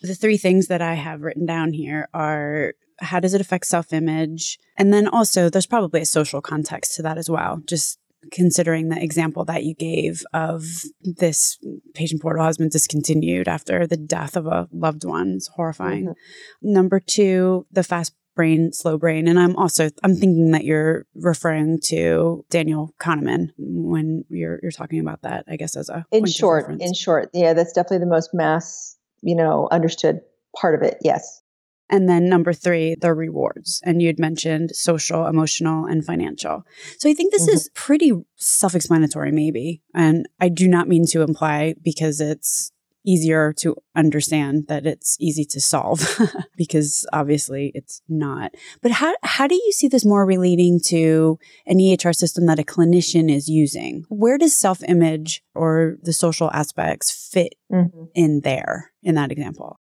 The 0.01 0.15
three 0.15 0.37
things 0.37 0.67
that 0.67 0.81
I 0.81 0.93
have 0.93 1.21
written 1.21 1.45
down 1.45 1.73
here 1.73 2.09
are 2.13 2.73
how 2.99 3.19
does 3.19 3.33
it 3.33 3.41
affect 3.41 3.67
self 3.67 3.93
image? 3.93 4.59
And 4.77 4.93
then 4.93 5.07
also, 5.07 5.49
there's 5.49 5.65
probably 5.65 6.01
a 6.01 6.05
social 6.05 6.41
context 6.41 6.95
to 6.95 7.01
that 7.03 7.17
as 7.17 7.29
well. 7.29 7.61
Just 7.65 7.99
considering 8.31 8.89
the 8.89 9.01
example 9.01 9.45
that 9.45 9.63
you 9.63 9.75
gave 9.75 10.23
of 10.33 10.63
this 11.01 11.59
patient 11.93 12.21
portal 12.21 12.43
has 12.45 12.57
been 12.57 12.69
discontinued 12.69 13.47
after 13.47 13.85
the 13.85 13.97
death 13.97 14.35
of 14.35 14.47
a 14.47 14.67
loved 14.71 15.03
one. 15.03 15.33
It's 15.35 15.47
horrifying. 15.47 16.05
Mm-hmm. 16.05 16.73
Number 16.73 16.99
two, 16.99 17.65
the 17.71 17.83
fast 17.83 18.13
brain, 18.35 18.73
slow 18.73 18.97
brain. 18.97 19.27
And 19.27 19.39
I'm 19.39 19.55
also 19.55 19.89
I'm 20.03 20.15
thinking 20.15 20.51
that 20.51 20.65
you're 20.65 21.05
referring 21.15 21.79
to 21.85 22.45
Daniel 22.49 22.93
Kahneman 22.99 23.51
when 23.57 24.25
you're 24.29 24.59
you're 24.61 24.71
talking 24.71 24.99
about 24.99 25.21
that, 25.21 25.45
I 25.47 25.55
guess 25.55 25.75
as 25.75 25.89
a 25.89 26.05
in 26.11 26.25
short, 26.25 26.69
in 26.81 26.93
short. 26.93 27.29
Yeah, 27.33 27.53
that's 27.53 27.73
definitely 27.73 27.99
the 27.99 28.07
most 28.07 28.31
mass, 28.33 28.97
you 29.21 29.35
know, 29.35 29.67
understood 29.71 30.21
part 30.59 30.75
of 30.75 30.81
it. 30.81 30.97
Yes. 31.01 31.41
And 31.89 32.09
then 32.09 32.29
number 32.29 32.51
three, 32.51 32.95
the 32.99 33.13
rewards. 33.13 33.79
And 33.83 34.01
you'd 34.01 34.19
mentioned 34.19 34.75
social, 34.75 35.27
emotional, 35.27 35.85
and 35.85 36.03
financial. 36.03 36.63
So 36.97 37.09
I 37.09 37.13
think 37.13 37.31
this 37.31 37.43
mm-hmm. 37.43 37.55
is 37.55 37.69
pretty 37.75 38.11
self 38.37 38.75
explanatory, 38.75 39.31
maybe. 39.31 39.81
And 39.93 40.27
I 40.39 40.49
do 40.49 40.67
not 40.67 40.87
mean 40.87 41.05
to 41.07 41.21
imply 41.21 41.75
because 41.83 42.19
it's 42.19 42.71
easier 43.05 43.53
to 43.53 43.75
understand 43.95 44.65
that 44.67 44.85
it's 44.85 45.15
easy 45.19 45.45
to 45.45 45.61
solve 45.61 46.19
because 46.57 47.05
obviously 47.13 47.71
it's 47.75 48.01
not. 48.09 48.51
But 48.81 48.91
how, 48.91 49.15
how 49.23 49.47
do 49.47 49.55
you 49.55 49.71
see 49.71 49.87
this 49.87 50.05
more 50.05 50.25
relating 50.25 50.79
to 50.87 51.37
an 51.67 51.77
EHR 51.77 52.15
system 52.15 52.47
that 52.47 52.59
a 52.59 52.63
clinician 52.63 53.31
is 53.31 53.47
using? 53.47 54.05
Where 54.09 54.37
does 54.37 54.55
self 54.55 54.83
image 54.87 55.43
or 55.53 55.97
the 56.01 56.13
social 56.13 56.51
aspects 56.51 57.11
fit 57.31 57.53
mm-hmm. 57.71 58.05
in 58.15 58.41
there 58.41 58.91
in 59.03 59.15
that 59.15 59.31
example? 59.31 59.79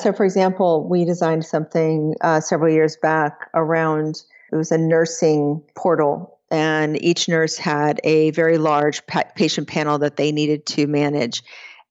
So, 0.00 0.12
for 0.12 0.24
example, 0.24 0.88
we 0.88 1.04
designed 1.04 1.44
something 1.44 2.14
uh, 2.20 2.40
several 2.40 2.72
years 2.72 2.96
back 2.96 3.50
around 3.54 4.22
it 4.52 4.56
was 4.56 4.70
a 4.70 4.78
nursing 4.78 5.62
portal, 5.74 6.38
and 6.50 7.02
each 7.02 7.28
nurse 7.28 7.56
had 7.56 8.00
a 8.04 8.30
very 8.32 8.58
large 8.58 9.06
pa- 9.06 9.24
patient 9.34 9.66
panel 9.66 9.98
that 9.98 10.16
they 10.16 10.30
needed 10.30 10.66
to 10.66 10.86
manage. 10.86 11.42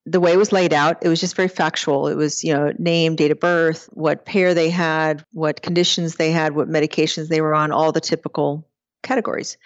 The 0.05 0.19
way 0.19 0.33
it 0.33 0.37
was 0.37 0.51
laid 0.51 0.73
out, 0.73 0.97
it 1.01 1.09
was 1.09 1.19
just 1.19 1.35
very 1.35 1.47
factual. 1.47 2.07
It 2.07 2.15
was, 2.15 2.43
you 2.43 2.53
know, 2.53 2.71
name, 2.77 3.15
date 3.15 3.31
of 3.31 3.39
birth, 3.39 3.89
what 3.93 4.25
pair 4.25 4.53
they 4.53 4.69
had, 4.69 5.25
what 5.31 5.63
conditions 5.63 6.15
they 6.15 6.31
had, 6.31 6.55
what 6.55 6.69
medications 6.69 7.29
they 7.29 7.41
were 7.41 7.55
on, 7.55 7.71
all 7.71 7.91
the 7.91 8.01
typical 8.01 8.67
categories. 9.03 9.57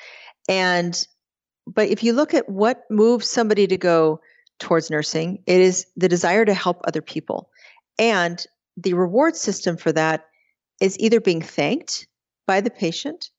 And 0.47 1.05
but 1.67 1.89
if 1.89 2.03
you 2.03 2.13
look 2.13 2.33
at 2.33 2.47
what 2.47 2.83
moves 2.89 3.27
somebody 3.27 3.67
to 3.67 3.77
go 3.77 4.21
towards 4.59 4.89
nursing, 4.89 5.43
it 5.47 5.59
is 5.59 5.87
the 5.97 6.07
desire 6.07 6.45
to 6.45 6.53
help 6.53 6.81
other 6.85 7.01
people. 7.01 7.49
And 7.97 8.43
the 8.77 8.93
reward 8.93 9.35
system 9.35 9.77
for 9.77 9.91
that 9.91 10.25
is 10.81 10.99
either 10.99 11.21
being 11.21 11.41
thanked 11.41 12.07
by 12.45 12.61
the 12.61 12.69
patient, 12.69 13.29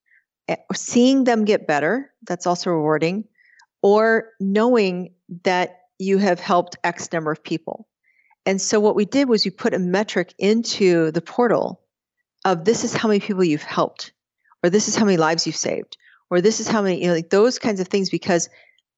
eh, 0.49 0.57
seeing 0.75 1.25
them 1.25 1.45
get 1.45 1.67
better, 1.67 2.13
that's 2.27 2.47
also 2.47 2.71
rewarding, 2.71 3.25
or 3.83 4.31
knowing 4.41 5.15
that 5.45 5.81
you 5.99 6.19
have 6.19 6.41
helped 6.41 6.77
X 6.85 7.13
number 7.13 7.31
of 7.31 7.43
people. 7.43 7.87
And 8.45 8.61
so 8.61 8.81
what 8.81 8.95
we 8.95 9.05
did 9.05 9.29
was 9.29 9.45
we 9.45 9.51
put 9.51 9.75
a 9.75 9.79
metric 9.79 10.35
into 10.39 11.11
the 11.11 11.21
portal 11.21 11.83
of 12.45 12.65
this 12.65 12.85
is 12.85 12.95
how 12.95 13.09
many 13.09 13.21
people 13.21 13.45
you've 13.45 13.63
helped, 13.63 14.13
or 14.63 14.71
this 14.71 14.89
is 14.89 14.97
how 14.97 15.05
many 15.05 15.17
lives 15.17 15.47
you've 15.47 15.57
saved, 15.57 15.97
or 16.31 16.41
this 16.41 16.61
is 16.61 16.69
how 16.69 16.81
many, 16.81 17.03
you 17.03 17.09
know, 17.09 17.15
like 17.15 17.31
those 17.31 17.59
kinds 17.59 17.81
of 17.81 17.89
things, 17.89 18.09
because 18.09 18.49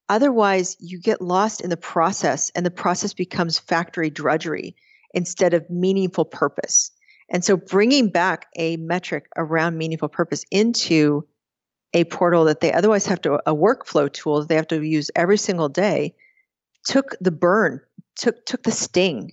otherwise 0.09 0.77
you 0.81 1.01
get 1.01 1.23
lost 1.23 1.61
in 1.61 1.71
the 1.71 1.77
process 1.77 2.51
and 2.55 2.65
the 2.65 2.71
process 2.71 3.15
becomes 3.15 3.59
factory 3.59 4.11
drudgery 4.11 4.77
instead 5.15 5.55
of 5.55 5.69
meaningful 5.71 6.25
purpose. 6.25 6.91
And 7.31 7.45
so 7.45 7.57
bringing 7.57 8.11
back 8.11 8.47
a 8.57 8.77
metric 8.77 9.27
around 9.37 9.77
meaningful 9.77 10.09
purpose 10.09 10.45
into 10.51 11.27
a 11.95 12.05
portal 12.05 12.45
that 12.45 12.61
they 12.61 12.73
otherwise 12.73 13.07
have 13.07 13.21
to, 13.23 13.35
a 13.49 13.55
workflow 13.55 14.13
tool 14.13 14.41
that 14.41 14.49
they 14.49 14.57
have 14.57 14.69
to 14.69 14.83
use 14.83 15.11
every 15.15 15.39
single 15.39 15.69
day 15.69 16.15
took 16.85 17.15
the 17.21 17.31
burn, 17.31 17.81
took, 18.17 18.45
took 18.47 18.63
the 18.63 18.71
sting 18.71 19.33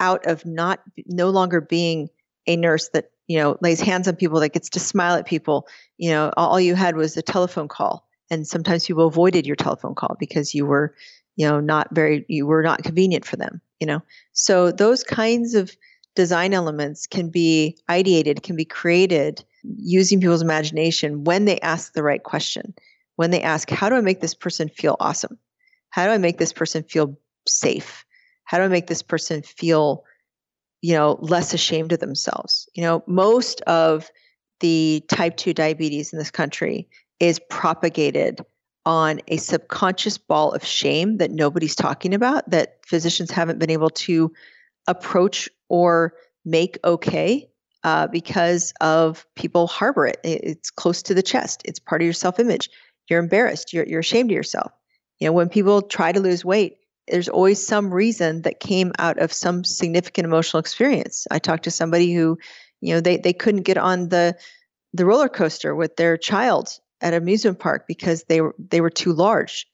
out 0.00 0.26
of 0.26 0.44
not, 0.44 0.80
no 1.06 1.30
longer 1.30 1.60
being 1.60 2.08
a 2.46 2.56
nurse 2.56 2.90
that, 2.92 3.10
you 3.26 3.38
know, 3.38 3.56
lays 3.60 3.80
hands 3.80 4.08
on 4.08 4.16
people, 4.16 4.40
that 4.40 4.52
gets 4.52 4.70
to 4.70 4.80
smile 4.80 5.16
at 5.16 5.26
people. 5.26 5.66
You 5.96 6.10
know, 6.10 6.32
all 6.36 6.60
you 6.60 6.74
had 6.74 6.96
was 6.96 7.16
a 7.16 7.22
telephone 7.22 7.68
call. 7.68 8.06
And 8.30 8.46
sometimes 8.46 8.86
people 8.86 9.06
avoided 9.06 9.46
your 9.46 9.56
telephone 9.56 9.94
call 9.94 10.16
because 10.18 10.54
you 10.54 10.66
were, 10.66 10.94
you 11.36 11.46
know, 11.46 11.60
not 11.60 11.88
very, 11.92 12.24
you 12.28 12.46
were 12.46 12.62
not 12.62 12.82
convenient 12.82 13.24
for 13.24 13.36
them, 13.36 13.60
you 13.80 13.86
know. 13.86 14.02
So 14.32 14.70
those 14.70 15.02
kinds 15.04 15.54
of 15.54 15.76
design 16.14 16.54
elements 16.54 17.06
can 17.06 17.28
be 17.28 17.78
ideated, 17.88 18.42
can 18.42 18.56
be 18.56 18.64
created 18.64 19.44
using 19.62 20.20
people's 20.20 20.42
imagination 20.42 21.24
when 21.24 21.44
they 21.44 21.60
ask 21.60 21.92
the 21.92 22.02
right 22.02 22.22
question. 22.22 22.74
When 23.16 23.30
they 23.30 23.42
ask, 23.42 23.70
how 23.70 23.88
do 23.88 23.94
I 23.94 24.00
make 24.00 24.20
this 24.20 24.34
person 24.34 24.68
feel 24.68 24.96
awesome? 25.00 25.38
How 25.90 26.06
do 26.06 26.12
I 26.12 26.18
make 26.18 26.38
this 26.38 26.52
person 26.52 26.82
feel 26.82 27.18
safe? 27.46 28.04
How 28.44 28.58
do 28.58 28.64
I 28.64 28.68
make 28.68 28.86
this 28.86 29.02
person 29.02 29.42
feel, 29.42 30.04
you 30.82 30.94
know, 30.94 31.18
less 31.20 31.54
ashamed 31.54 31.92
of 31.92 32.00
themselves? 32.00 32.68
You 32.74 32.82
know, 32.82 33.02
most 33.06 33.60
of 33.62 34.10
the 34.60 35.02
type 35.08 35.36
2 35.36 35.54
diabetes 35.54 36.12
in 36.12 36.18
this 36.18 36.30
country 36.30 36.88
is 37.20 37.40
propagated 37.50 38.40
on 38.86 39.20
a 39.26 39.36
subconscious 39.36 40.16
ball 40.16 40.52
of 40.52 40.64
shame 40.64 41.18
that 41.18 41.32
nobody's 41.32 41.74
talking 41.74 42.14
about, 42.14 42.48
that 42.50 42.78
physicians 42.86 43.32
haven't 43.32 43.58
been 43.58 43.70
able 43.70 43.90
to 43.90 44.32
approach 44.86 45.50
or 45.68 46.14
make 46.44 46.78
okay 46.84 47.50
uh, 47.82 48.06
because 48.06 48.72
of 48.80 49.26
people 49.34 49.66
harbor 49.66 50.06
it. 50.06 50.20
It's 50.22 50.70
close 50.70 51.02
to 51.04 51.14
the 51.14 51.22
chest. 51.22 51.62
It's 51.64 51.80
part 51.80 52.00
of 52.00 52.06
your 52.06 52.14
self 52.14 52.38
image. 52.38 52.70
You're 53.10 53.18
embarrassed. 53.18 53.72
You're, 53.72 53.86
you're 53.86 54.00
ashamed 54.00 54.30
of 54.30 54.36
yourself. 54.36 54.72
You 55.18 55.26
know, 55.26 55.32
when 55.32 55.48
people 55.48 55.82
try 55.82 56.12
to 56.12 56.20
lose 56.20 56.44
weight, 56.44 56.78
there's 57.08 57.28
always 57.28 57.64
some 57.64 57.92
reason 57.92 58.42
that 58.42 58.60
came 58.60 58.92
out 58.98 59.18
of 59.18 59.32
some 59.32 59.64
significant 59.64 60.26
emotional 60.26 60.60
experience. 60.60 61.26
I 61.30 61.40
talked 61.40 61.64
to 61.64 61.70
somebody 61.70 62.14
who, 62.14 62.38
you 62.80 62.94
know, 62.94 63.00
they, 63.00 63.16
they 63.16 63.32
couldn't 63.32 63.62
get 63.62 63.78
on 63.78 64.08
the 64.08 64.36
the 64.92 65.04
roller 65.04 65.28
coaster 65.28 65.74
with 65.74 65.96
their 65.96 66.16
child 66.16 66.78
an 67.00 67.14
amusement 67.14 67.58
park 67.58 67.86
because 67.86 68.24
they 68.24 68.40
were 68.40 68.54
they 68.58 68.80
were 68.80 68.90
too 68.90 69.12
large. 69.12 69.66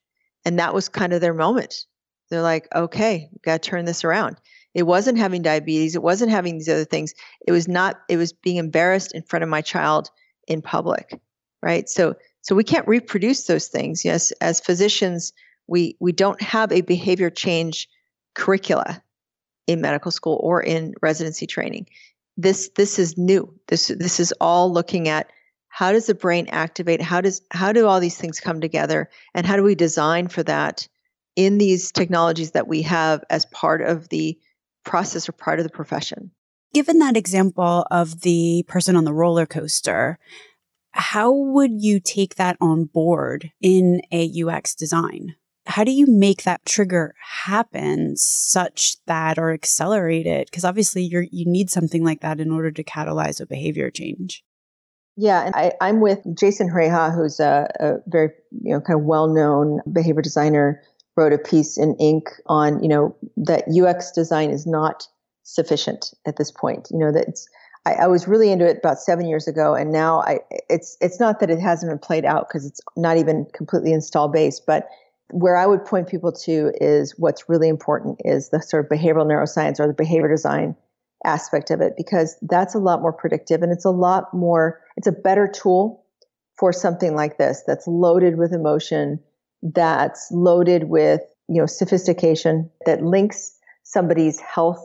And 0.44 0.58
that 0.58 0.74
was 0.74 0.88
kind 0.88 1.12
of 1.12 1.20
their 1.20 1.34
moment. 1.34 1.86
They're 2.30 2.42
like, 2.42 2.66
okay, 2.74 3.30
got 3.42 3.62
to 3.62 3.70
turn 3.70 3.84
this 3.84 4.04
around. 4.04 4.38
It 4.74 4.84
wasn't 4.84 5.18
having 5.18 5.42
diabetes. 5.42 5.94
It 5.94 6.02
wasn't 6.02 6.30
having 6.30 6.56
these 6.56 6.68
other 6.68 6.84
things. 6.84 7.14
It 7.46 7.52
was 7.52 7.68
not, 7.68 8.00
it 8.08 8.16
was 8.16 8.32
being 8.32 8.56
embarrassed 8.56 9.14
in 9.14 9.22
front 9.22 9.42
of 9.42 9.48
my 9.48 9.60
child 9.60 10.10
in 10.48 10.62
public. 10.62 11.20
Right. 11.62 11.88
So, 11.88 12.14
so 12.40 12.54
we 12.54 12.64
can't 12.64 12.88
reproduce 12.88 13.46
those 13.46 13.68
things. 13.68 14.04
Yes. 14.04 14.32
As 14.40 14.60
physicians, 14.60 15.32
we, 15.66 15.96
we 16.00 16.12
don't 16.12 16.40
have 16.42 16.72
a 16.72 16.80
behavior 16.80 17.30
change 17.30 17.88
curricula 18.34 19.02
in 19.66 19.80
medical 19.80 20.10
school 20.10 20.40
or 20.42 20.60
in 20.60 20.94
residency 21.02 21.46
training. 21.46 21.86
This, 22.36 22.70
this 22.76 22.98
is 22.98 23.16
new. 23.18 23.54
This, 23.68 23.88
this 23.88 24.18
is 24.18 24.32
all 24.40 24.72
looking 24.72 25.08
at 25.08 25.30
how 25.74 25.92
does 25.92 26.06
the 26.06 26.14
brain 26.14 26.48
activate? 26.48 27.00
How 27.00 27.20
does, 27.20 27.40
how 27.50 27.72
do 27.72 27.86
all 27.86 27.98
these 27.98 28.18
things 28.18 28.40
come 28.40 28.60
together? 28.60 29.08
And 29.34 29.46
how 29.46 29.56
do 29.56 29.62
we 29.62 29.74
design 29.74 30.28
for 30.28 30.42
that 30.42 30.86
in 31.36 31.58
these 31.58 31.92
technologies 31.92 32.52
that 32.52 32.68
we 32.68 32.82
have 32.82 33.24
as 33.30 33.46
part 33.46 33.82
of 33.82 34.08
the 34.10 34.38
process 34.84 35.28
or 35.28 35.32
part 35.32 35.58
of 35.58 35.64
the 35.64 35.70
profession. 35.70 36.30
Given 36.74 36.98
that 36.98 37.16
example 37.16 37.86
of 37.90 38.22
the 38.22 38.64
person 38.66 38.96
on 38.96 39.04
the 39.04 39.12
roller 39.12 39.46
coaster, 39.46 40.18
how 40.92 41.32
would 41.32 41.82
you 41.82 42.00
take 42.00 42.36
that 42.36 42.56
on 42.60 42.84
board 42.84 43.50
in 43.60 44.00
a 44.10 44.30
UX 44.42 44.74
design? 44.74 45.36
How 45.66 45.84
do 45.84 45.92
you 45.92 46.06
make 46.08 46.42
that 46.42 46.64
trigger 46.66 47.14
happen 47.44 48.16
such 48.16 48.96
that 49.06 49.38
or 49.38 49.52
accelerate 49.52 50.26
it? 50.26 50.50
Because 50.50 50.64
obviously 50.64 51.02
you 51.02 51.28
you 51.30 51.44
need 51.46 51.70
something 51.70 52.04
like 52.04 52.20
that 52.20 52.40
in 52.40 52.50
order 52.50 52.72
to 52.72 52.82
catalyze 52.82 53.40
a 53.40 53.46
behavior 53.46 53.90
change. 53.90 54.42
Yeah, 55.16 55.44
and 55.44 55.54
I, 55.54 55.88
am 55.88 56.00
with 56.00 56.20
Jason 56.34 56.70
Hreha, 56.70 57.14
who's 57.14 57.38
a, 57.38 57.68
a 57.78 57.94
very 58.06 58.30
you 58.62 58.72
know 58.72 58.80
kind 58.80 58.98
of 58.98 59.04
well 59.04 59.28
known 59.28 59.80
behavior 59.92 60.22
designer 60.22 60.82
wrote 61.16 61.32
a 61.32 61.38
piece 61.38 61.76
in 61.76 61.94
Inc. 61.96 62.28
on, 62.46 62.82
you 62.82 62.88
know, 62.88 63.14
that 63.36 63.64
UX 63.68 64.10
design 64.12 64.50
is 64.50 64.66
not 64.66 65.06
sufficient 65.42 66.14
at 66.26 66.36
this 66.36 66.50
point. 66.50 66.88
You 66.90 66.98
know, 66.98 67.12
that 67.12 67.28
it's, 67.28 67.48
I, 67.84 67.94
I 67.94 68.06
was 68.06 68.26
really 68.26 68.50
into 68.50 68.66
it 68.66 68.78
about 68.78 68.98
seven 68.98 69.26
years 69.26 69.46
ago, 69.46 69.74
and 69.74 69.92
now 69.92 70.20
I, 70.20 70.40
it's, 70.70 70.96
it's 71.00 71.20
not 71.20 71.40
that 71.40 71.50
it 71.50 71.60
hasn't 71.60 71.90
been 71.90 71.98
played 71.98 72.24
out 72.24 72.48
because 72.48 72.64
it's 72.64 72.80
not 72.96 73.16
even 73.18 73.46
completely 73.52 73.92
install 73.92 74.28
based, 74.28 74.64
but 74.66 74.88
where 75.30 75.56
I 75.56 75.66
would 75.66 75.84
point 75.84 76.08
people 76.08 76.32
to 76.32 76.72
is 76.80 77.14
what's 77.18 77.48
really 77.48 77.68
important 77.68 78.20
is 78.24 78.50
the 78.50 78.60
sort 78.60 78.84
of 78.84 78.90
behavioral 78.90 79.26
neuroscience 79.26 79.80
or 79.80 79.86
the 79.86 79.94
behavior 79.94 80.28
design 80.28 80.76
aspect 81.24 81.70
of 81.70 81.80
it, 81.80 81.94
because 81.96 82.36
that's 82.42 82.74
a 82.74 82.78
lot 82.78 83.00
more 83.00 83.12
predictive 83.12 83.62
and 83.62 83.72
it's 83.72 83.84
a 83.84 83.90
lot 83.90 84.32
more, 84.34 84.80
it's 84.96 85.06
a 85.06 85.12
better 85.12 85.46
tool 85.48 86.04
for 86.58 86.72
something 86.72 87.14
like 87.14 87.38
this 87.38 87.62
that's 87.66 87.86
loaded 87.86 88.38
with 88.38 88.52
emotion 88.52 89.18
that's 89.62 90.28
loaded 90.30 90.84
with 90.84 91.20
you 91.48 91.60
know 91.60 91.66
sophistication 91.66 92.70
that 92.86 93.02
links 93.02 93.56
somebody's 93.84 94.40
health 94.40 94.84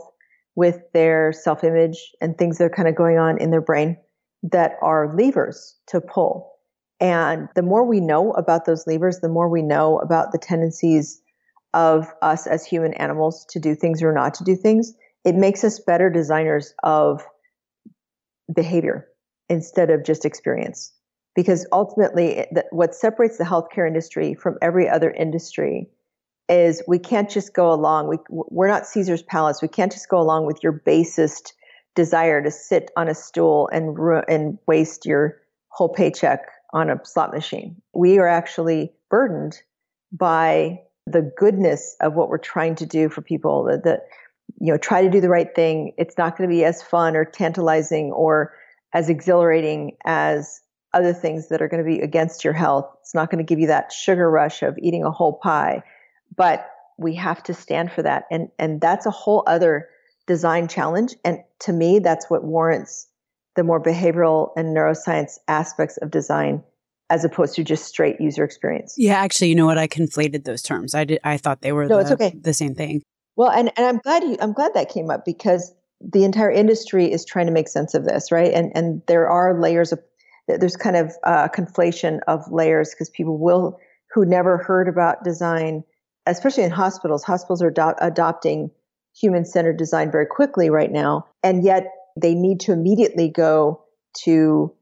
with 0.56 0.82
their 0.93 1.32
self-image 1.32 2.12
and 2.21 2.38
things 2.38 2.58
that 2.58 2.65
are 2.65 2.69
kind 2.69 2.88
of 2.88 2.95
going 2.95 3.17
on 3.17 3.39
in 3.39 3.52
their 3.52 3.62
brain 3.62 3.97
that 4.43 4.73
are 4.82 5.15
levers 5.15 5.76
to 5.88 6.02
pull. 6.02 6.52
And 7.00 7.47
the 7.56 7.62
more 7.62 7.84
we 7.84 8.00
know 8.00 8.32
about 8.32 8.65
those 8.65 8.88
levers 8.88 9.19
the 9.19 9.30
more 9.30 9.50
we 9.50 9.62
know 9.62 10.00
about 10.00 10.32
the 10.32 10.39
tendencies 10.39 11.21
of 11.73 12.08
us 12.21 12.47
as 12.47 12.65
human 12.65 12.93
animals 12.93 13.45
to 13.50 13.60
do 13.60 13.76
things 13.76 14.02
or 14.02 14.13
not 14.13 14.34
to 14.36 14.43
do 14.43 14.56
things 14.56 14.93
it 15.28 15.36
makes 15.36 15.66
us 15.66 15.78
better 15.78 16.10
designers 16.10 16.74
of 16.84 17.22
behavior 18.56 19.10
instead 19.50 19.90
of 19.90 20.06
just 20.06 20.24
experience. 20.24 20.94
Because 21.36 21.68
ultimately 21.74 22.46
what 22.72 22.96
separates 22.96 23.38
the 23.38 23.44
healthcare 23.44 23.86
industry 23.86 24.34
from 24.34 24.58
every 24.62 24.88
other 24.88 25.12
industry 25.12 25.90
is 26.48 26.82
we 26.88 26.98
can't 26.98 27.30
just 27.30 27.54
go 27.54 27.74
along 27.74 28.08
we, 28.08 28.18
we're 28.30 28.70
not 28.70 28.88
caesar's 28.88 29.22
palace. 29.22 29.62
We 29.62 29.68
can't 29.68 29.92
just 29.92 30.08
go 30.08 30.18
along 30.18 30.46
with 30.46 30.63
your 30.63 30.72
basest 30.72 31.54
desire 31.94 32.42
to 32.42 32.50
sit 32.50 32.90
on 32.96 33.10
a 33.10 33.13
stool 33.13 33.70
and 33.74 33.98
and 34.30 34.58
waste 34.66 35.06
your 35.06 35.42
whole 35.68 35.90
paycheck 35.90 36.48
on 36.72 36.90
a 36.90 37.02
slot 37.04 37.34
machine. 37.34 37.76
We 37.94 38.18
are 38.18 38.28
actually 38.28 38.94
burdened 39.10 39.62
by 40.13 40.80
the 41.06 41.34
goodness 41.38 41.98
of 42.00 42.13
what 42.13 42.30
we're 42.30 42.38
trying 42.38 42.76
to 42.76 42.86
do 42.86 43.10
for 43.10 43.22
people 43.22 43.66
that, 43.66 43.84
that 43.84 44.08
you 44.60 44.72
know 44.72 44.78
try 44.78 45.02
to 45.02 45.10
do 45.10 45.22
the 45.22 45.30
right 45.30 45.54
thing 45.56 45.94
it's 45.98 46.18
not 46.18 46.38
going 46.38 46.50
to 46.50 46.54
be 46.54 46.64
as 46.64 46.82
fun 46.82 47.16
or 47.16 47.26
tantalizing 47.26 48.12
or 48.12 48.54
as 48.94 49.10
exhilarating 49.10 49.98
as 50.06 50.62
other 50.94 51.14
things 51.14 51.50
that 51.50 51.62
are 51.62 51.68
going 51.68 51.84
to 51.84 51.90
be 51.90 52.00
against 52.00 52.44
your 52.44 52.54
health. 52.54 52.90
It's 53.02 53.14
not 53.14 53.30
going 53.30 53.38
to 53.38 53.48
give 53.48 53.60
you 53.60 53.68
that 53.68 53.92
sugar 53.92 54.30
rush 54.30 54.64
of 54.64 54.78
eating 54.80 55.04
a 55.04 55.12
whole 55.12 55.34
pie, 55.34 55.84
but 56.36 56.68
we 56.98 57.14
have 57.16 57.44
to 57.44 57.54
stand 57.54 57.92
for 57.92 58.02
that. 58.02 58.24
And, 58.32 58.50
and 58.58 58.82
that's 58.82 59.06
a 59.06 59.12
whole 59.12 59.44
other 59.46 59.88
design 60.26 60.68
challenge. 60.68 61.16
And 61.24 61.40
to 61.60 61.74
me, 61.74 62.00
that's 62.00 62.30
what 62.30 62.44
warrants 62.44 63.08
the 63.56 63.64
more 63.64 63.82
behavioral 63.82 64.50
and 64.56 64.76
neuroscience 64.76 65.38
aspects 65.48 65.98
of 65.98 66.12
design 66.12 66.64
as 67.10 67.24
opposed 67.24 67.56
to 67.56 67.64
just 67.64 67.86
straight 67.86 68.20
user 68.20 68.44
experience. 68.44 68.96
Yeah, 68.98 69.16
actually, 69.20 69.50
you 69.50 69.56
know 69.56 69.66
what? 69.66 69.78
I 69.78 69.88
conflated 69.88 70.44
those 70.44 70.62
terms. 70.62 70.94
I 70.94 71.06
did. 71.06 71.20
I 71.24 71.38
thought 71.38 71.62
they 71.62 71.72
were 71.72 71.86
no, 71.86 71.98
the, 71.98 72.02
it's 72.02 72.12
okay. 72.12 72.38
the 72.40 72.54
same 72.54 72.76
thing. 72.76 73.02
Well, 73.38 73.52
and, 73.52 73.71
and 73.78 73.86
I'm 73.86 74.00
glad 74.00 74.23
you, 74.23 74.36
I'm 74.41 74.52
glad 74.52 74.73
that 74.73 74.89
came 74.89 75.10
up 75.10 75.23
because 75.23 75.73
the 76.02 76.23
entire 76.23 76.52
industry 76.52 77.12
is 77.12 77.23
trying 77.23 77.45
to 77.45 77.52
make 77.52 77.67
sense 77.69 77.93
of 77.93 78.04
this, 78.04 78.32
right? 78.32 78.52
And 78.52 78.71
and 78.76 79.02
there 79.08 79.30
are 79.30 79.60
layers 79.60 79.91
of 79.93 80.00
there's 80.47 80.76
kind 80.76 80.95
of 80.95 81.13
a 81.23 81.50
conflation 81.50 82.19
of 82.28 82.52
layers 82.52 82.91
because 82.91 83.10
people 83.10 83.38
will 83.38 83.80
who 84.12 84.26
never 84.26 84.58
heard 84.58 84.88
about 84.88 85.23
design, 85.23 85.84
especially 86.26 86.63
in 86.63 86.71
hospitals. 86.71 87.23
Hospitals 87.23 87.62
are 87.62 87.71
do- 87.71 87.93
adopting 88.00 88.71
human 89.15 89.45
centered 89.45 89.78
design 89.78 90.12
very 90.12 90.26
quickly 90.26 90.69
right 90.69 90.91
now, 90.91 91.26
and 91.43 91.63
yet 91.63 91.91
they 92.19 92.34
need 92.34 92.60
to 92.62 92.71
immediately 92.71 93.30
go 93.30 93.84
to 94.23 94.73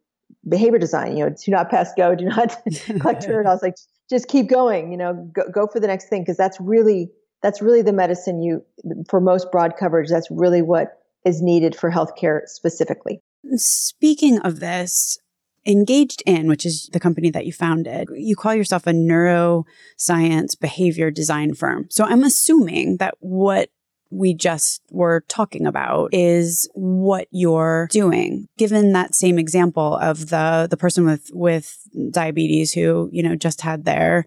behavior 0.48 0.80
design. 0.80 1.18
You 1.18 1.26
know, 1.26 1.36
do 1.44 1.52
not 1.52 1.70
pass 1.70 1.94
go, 1.96 2.16
do 2.16 2.26
not 2.26 2.58
collect 3.00 3.26
turtles. 3.26 3.62
Like 3.62 3.76
just 4.10 4.28
keep 4.28 4.48
going. 4.48 4.92
You 4.92 4.98
know, 4.98 5.30
go, 5.34 5.44
go 5.52 5.68
for 5.68 5.80
the 5.80 5.88
next 5.88 6.10
thing 6.10 6.22
because 6.22 6.38
that's 6.38 6.60
really 6.60 7.10
that's 7.46 7.62
really 7.62 7.84
the 7.84 7.94
medicine 7.94 8.42
you 8.42 8.66
for 9.08 9.22
most 9.22 9.52
broad 9.52 9.74
coverage. 9.78 10.10
That's 10.10 10.32
really 10.32 10.64
what 10.64 11.00
is 11.24 11.44
needed 11.44 11.76
for 11.76 11.92
healthcare 11.92 12.40
specifically. 12.48 13.22
Speaking 13.56 14.40
of 14.40 14.60
this, 14.60 15.20
Engaged 15.68 16.24
In, 16.26 16.48
which 16.48 16.66
is 16.66 16.90
the 16.92 17.00
company 17.00 17.30
that 17.30 17.46
you 17.46 17.54
founded, 17.54 18.08
you 18.16 18.36
call 18.36 18.56
yourself 18.56 18.88
a 18.88 18.92
neuroscience 18.92 20.60
behavior 20.60 21.12
design 21.12 21.54
firm. 21.54 21.86
So 21.92 22.04
I'm 22.04 22.24
assuming 22.24 22.98
that 22.98 23.16
what 23.20 23.70
we 24.10 24.34
just 24.34 24.82
were 24.90 25.24
talking 25.28 25.68
about 25.68 26.10
is 26.14 26.68
what 26.74 27.28
you're 27.30 27.88
doing. 27.92 28.48
Given 28.58 28.94
that 28.94 29.14
same 29.14 29.38
example 29.38 29.98
of 29.98 30.30
the 30.30 30.68
the 30.70 30.78
person 30.78 31.06
with 31.06 31.30
with 31.32 31.78
diabetes 32.12 32.74
who, 32.74 33.10
you 33.12 33.22
know, 33.22 33.36
just 33.36 33.62
had 33.62 33.86
their 33.86 34.26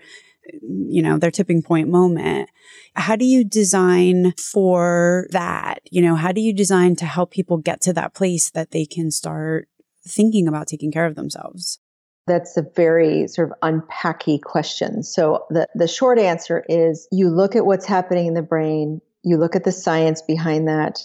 you 0.63 1.03
know, 1.03 1.19
their 1.19 1.31
tipping 1.31 1.63
point 1.63 1.89
moment. 1.89 2.49
How 2.95 3.17
do 3.17 3.25
you 3.25 3.45
design 3.45 4.33
for 4.33 5.27
that? 5.31 5.81
You 5.91 6.03
know, 6.03 6.15
how 6.15 6.33
do 6.33 6.41
you 6.41 6.55
design 6.55 6.97
to 6.97 7.07
help 7.07 7.31
people 7.31 7.59
get 7.59 7.81
to 7.83 7.93
that 7.95 8.15
place 8.15 8.51
that 8.51 8.71
they 8.71 8.85
can 8.85 9.11
start 9.11 9.69
thinking 10.07 10.49
about 10.49 10.67
taking 10.67 10.93
care 10.93 11.07
of 11.07 11.15
themselves? 11.15 11.79
That's 12.27 12.57
a 12.57 12.67
very 12.77 13.27
sort 13.29 13.51
of 13.51 13.57
unpacky 13.63 14.39
question. 14.39 15.03
So 15.03 15.47
the, 15.51 15.67
the 15.75 15.89
short 15.89 16.19
answer 16.19 16.65
is 16.69 17.09
you 17.11 17.31
look 17.31 17.57
at 17.57 17.65
what's 17.65 17.87
happening 17.87 18.27
in 18.27 18.35
the 18.35 18.43
brain 18.43 19.01
you 19.29 19.37
look 19.37 19.57
at 19.57 19.65
the 19.65 19.73
science 19.73 20.23
behind 20.23 20.69
that, 20.69 21.01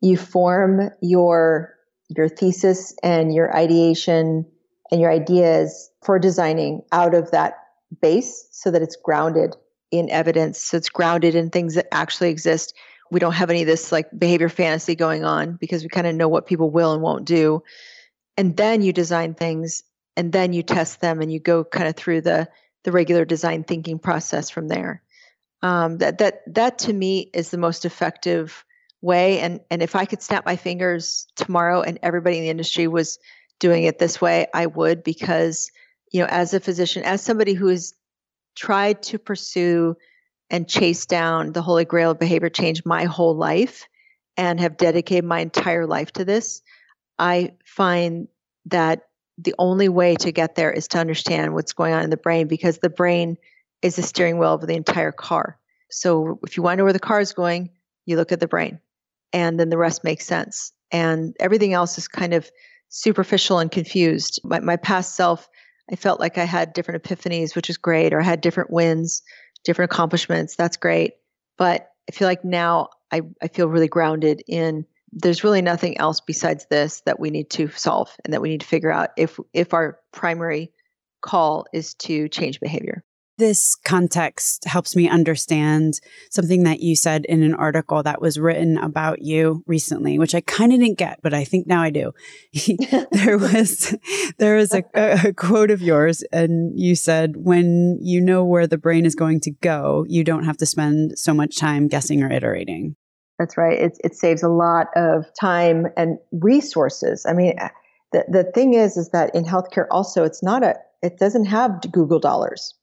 you 0.00 0.16
form 0.16 0.90
your 1.00 1.74
your 2.08 2.28
thesis 2.28 2.94
and 3.02 3.34
your 3.34 3.56
ideation 3.56 4.44
and 4.90 5.00
your 5.00 5.10
ideas 5.10 5.90
for 6.04 6.18
designing 6.18 6.82
out 6.92 7.14
of 7.14 7.30
that 7.30 7.54
base 8.00 8.48
so 8.50 8.70
that 8.70 8.82
it's 8.82 8.96
grounded 8.96 9.56
in 9.90 10.10
evidence 10.10 10.60
so 10.60 10.76
it's 10.76 10.88
grounded 10.88 11.34
in 11.34 11.50
things 11.50 11.74
that 11.74 11.92
actually 11.92 12.30
exist 12.30 12.74
we 13.10 13.20
don't 13.20 13.34
have 13.34 13.50
any 13.50 13.60
of 13.60 13.66
this 13.66 13.92
like 13.92 14.08
behavior 14.18 14.48
fantasy 14.48 14.94
going 14.94 15.24
on 15.24 15.52
because 15.54 15.82
we 15.82 15.88
kind 15.88 16.06
of 16.06 16.14
know 16.14 16.28
what 16.28 16.46
people 16.46 16.70
will 16.70 16.92
and 16.92 17.02
won't 17.02 17.24
do 17.24 17.62
and 18.36 18.56
then 18.56 18.82
you 18.82 18.92
design 18.92 19.34
things 19.34 19.84
and 20.16 20.32
then 20.32 20.52
you 20.52 20.62
test 20.62 21.00
them 21.00 21.20
and 21.20 21.32
you 21.32 21.38
go 21.38 21.64
kind 21.64 21.88
of 21.88 21.96
through 21.96 22.20
the 22.20 22.48
the 22.82 22.92
regular 22.92 23.24
design 23.24 23.64
thinking 23.64 23.98
process 23.98 24.50
from 24.50 24.68
there 24.68 25.02
um, 25.64 25.96
that 25.98 26.18
that 26.18 26.42
that 26.54 26.78
to 26.80 26.92
me 26.92 27.30
is 27.32 27.50
the 27.50 27.56
most 27.56 27.86
effective 27.86 28.64
way. 29.04 29.38
And 29.40 29.60
and 29.70 29.82
if 29.82 29.96
I 29.96 30.04
could 30.04 30.22
snap 30.22 30.44
my 30.44 30.56
fingers 30.56 31.26
tomorrow 31.36 31.80
and 31.80 31.98
everybody 32.02 32.36
in 32.36 32.42
the 32.42 32.50
industry 32.50 32.86
was 32.86 33.18
doing 33.60 33.84
it 33.84 33.98
this 33.98 34.20
way, 34.20 34.46
I 34.52 34.66
would 34.66 35.02
because 35.02 35.70
you 36.14 36.20
know 36.20 36.28
as 36.30 36.54
a 36.54 36.60
physician, 36.60 37.02
as 37.02 37.20
somebody 37.20 37.54
who 37.54 37.66
has 37.66 37.92
tried 38.54 39.02
to 39.02 39.18
pursue 39.18 39.96
and 40.48 40.68
chase 40.68 41.06
down 41.06 41.50
the 41.52 41.60
holy 41.60 41.84
grail 41.84 42.12
of 42.12 42.20
behavior 42.20 42.48
change 42.48 42.84
my 42.84 43.04
whole 43.04 43.34
life 43.34 43.88
and 44.36 44.60
have 44.60 44.76
dedicated 44.76 45.24
my 45.24 45.40
entire 45.40 45.88
life 45.88 46.12
to 46.12 46.24
this, 46.24 46.62
I 47.18 47.54
find 47.64 48.28
that 48.66 49.08
the 49.38 49.56
only 49.58 49.88
way 49.88 50.14
to 50.14 50.30
get 50.30 50.54
there 50.54 50.70
is 50.70 50.86
to 50.88 50.98
understand 50.98 51.52
what's 51.52 51.72
going 51.72 51.92
on 51.92 52.04
in 52.04 52.10
the 52.10 52.16
brain 52.16 52.46
because 52.46 52.78
the 52.78 52.90
brain 52.90 53.36
is 53.82 53.96
the 53.96 54.02
steering 54.02 54.38
wheel 54.38 54.54
of 54.54 54.64
the 54.64 54.76
entire 54.76 55.10
car. 55.10 55.58
So 55.90 56.38
if 56.46 56.56
you 56.56 56.62
want 56.62 56.74
to 56.74 56.78
know 56.78 56.84
where 56.84 56.92
the 56.92 57.00
car 57.00 57.18
is 57.18 57.32
going, 57.32 57.70
you 58.06 58.16
look 58.16 58.30
at 58.30 58.38
the 58.38 58.46
brain, 58.46 58.78
and 59.32 59.58
then 59.58 59.68
the 59.68 59.78
rest 59.78 60.04
makes 60.04 60.26
sense. 60.26 60.72
And 60.92 61.36
everything 61.40 61.72
else 61.72 61.98
is 61.98 62.06
kind 62.06 62.34
of 62.34 62.48
superficial 62.88 63.58
and 63.58 63.72
confused. 63.72 64.40
My, 64.44 64.60
my 64.60 64.76
past 64.76 65.16
self, 65.16 65.48
I 65.90 65.96
felt 65.96 66.20
like 66.20 66.38
I 66.38 66.44
had 66.44 66.72
different 66.72 67.02
epiphanies, 67.02 67.54
which 67.54 67.68
is 67.70 67.76
great, 67.76 68.12
or 68.12 68.20
I 68.20 68.24
had 68.24 68.40
different 68.40 68.70
wins, 68.70 69.22
different 69.64 69.92
accomplishments. 69.92 70.56
That's 70.56 70.76
great. 70.76 71.14
But 71.58 71.88
I 72.08 72.12
feel 72.12 72.28
like 72.28 72.44
now 72.44 72.88
I, 73.10 73.22
I 73.42 73.48
feel 73.48 73.68
really 73.68 73.88
grounded 73.88 74.42
in 74.46 74.86
there's 75.12 75.44
really 75.44 75.62
nothing 75.62 75.96
else 75.98 76.20
besides 76.20 76.66
this 76.68 77.02
that 77.06 77.20
we 77.20 77.30
need 77.30 77.48
to 77.50 77.68
solve 77.68 78.10
and 78.24 78.34
that 78.34 78.42
we 78.42 78.48
need 78.48 78.62
to 78.62 78.66
figure 78.66 78.90
out 78.90 79.10
if 79.16 79.38
if 79.52 79.72
our 79.72 80.00
primary 80.12 80.72
call 81.22 81.66
is 81.72 81.94
to 81.94 82.28
change 82.28 82.60
behavior. 82.60 83.04
This 83.36 83.74
context 83.74 84.64
helps 84.64 84.94
me 84.94 85.08
understand 85.08 85.94
something 86.30 86.62
that 86.62 86.80
you 86.80 86.94
said 86.94 87.24
in 87.24 87.42
an 87.42 87.52
article 87.54 88.00
that 88.04 88.20
was 88.20 88.38
written 88.38 88.78
about 88.78 89.22
you 89.22 89.64
recently, 89.66 90.20
which 90.20 90.36
I 90.36 90.40
kind 90.40 90.72
of 90.72 90.78
didn't 90.78 90.98
get, 90.98 91.18
but 91.20 91.34
I 91.34 91.42
think 91.42 91.66
now 91.66 91.82
I 91.82 91.90
do. 91.90 92.12
there 93.10 93.36
was 93.38 93.96
there 94.38 94.54
was 94.54 94.72
a, 94.74 94.84
a 94.94 95.32
quote 95.32 95.72
of 95.72 95.82
yours, 95.82 96.22
and 96.32 96.78
you 96.78 96.94
said, 96.94 97.32
"When 97.36 97.98
you 98.00 98.20
know 98.20 98.44
where 98.44 98.68
the 98.68 98.78
brain 98.78 99.04
is 99.04 99.16
going 99.16 99.40
to 99.40 99.50
go, 99.50 100.04
you 100.08 100.22
don't 100.22 100.44
have 100.44 100.58
to 100.58 100.66
spend 100.66 101.18
so 101.18 101.34
much 101.34 101.58
time 101.58 101.88
guessing 101.88 102.22
or 102.22 102.30
iterating." 102.30 102.94
That's 103.40 103.56
right. 103.56 103.76
It, 103.76 103.98
it 104.04 104.14
saves 104.14 104.44
a 104.44 104.48
lot 104.48 104.88
of 104.94 105.26
time 105.40 105.88
and 105.96 106.18
resources. 106.30 107.26
I 107.28 107.32
mean, 107.32 107.58
uh, 107.58 107.70
the, 108.12 108.24
the 108.28 108.44
thing 108.52 108.74
is, 108.74 108.96
is 108.96 109.10
that 109.10 109.34
in 109.34 109.44
healthcare 109.44 109.86
also, 109.90 110.22
it's 110.22 110.40
not 110.40 110.62
a, 110.62 110.76
it 111.02 111.18
doesn't 111.18 111.46
have 111.46 111.80
Google 111.90 112.20
dollars 112.20 112.74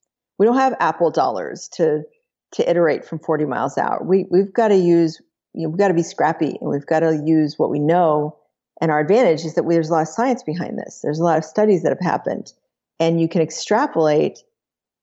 we 0.41 0.47
don't 0.47 0.57
have 0.57 0.75
Apple 0.79 1.11
dollars 1.11 1.69
to 1.73 2.01
to 2.53 2.67
iterate 2.67 3.05
from 3.05 3.19
40 3.19 3.45
miles 3.45 3.77
out. 3.77 4.07
We 4.07 4.25
we've 4.31 4.51
got 4.51 4.69
to 4.69 4.75
use 4.75 5.21
you 5.53 5.63
know, 5.63 5.69
we've 5.69 5.77
got 5.77 5.89
to 5.89 5.93
be 5.93 6.01
scrappy 6.01 6.57
and 6.59 6.67
we've 6.67 6.87
got 6.87 7.01
to 7.01 7.21
use 7.23 7.59
what 7.59 7.69
we 7.69 7.77
know. 7.77 8.39
And 8.81 8.89
our 8.89 8.99
advantage 8.99 9.45
is 9.45 9.53
that 9.53 9.65
we, 9.65 9.75
there's 9.75 9.91
a 9.91 9.93
lot 9.93 10.01
of 10.01 10.07
science 10.07 10.41
behind 10.41 10.79
this. 10.79 11.01
There's 11.03 11.19
a 11.19 11.23
lot 11.23 11.37
of 11.37 11.45
studies 11.45 11.83
that 11.83 11.89
have 11.89 11.99
happened, 11.99 12.53
and 12.99 13.21
you 13.21 13.29
can 13.29 13.43
extrapolate 13.43 14.39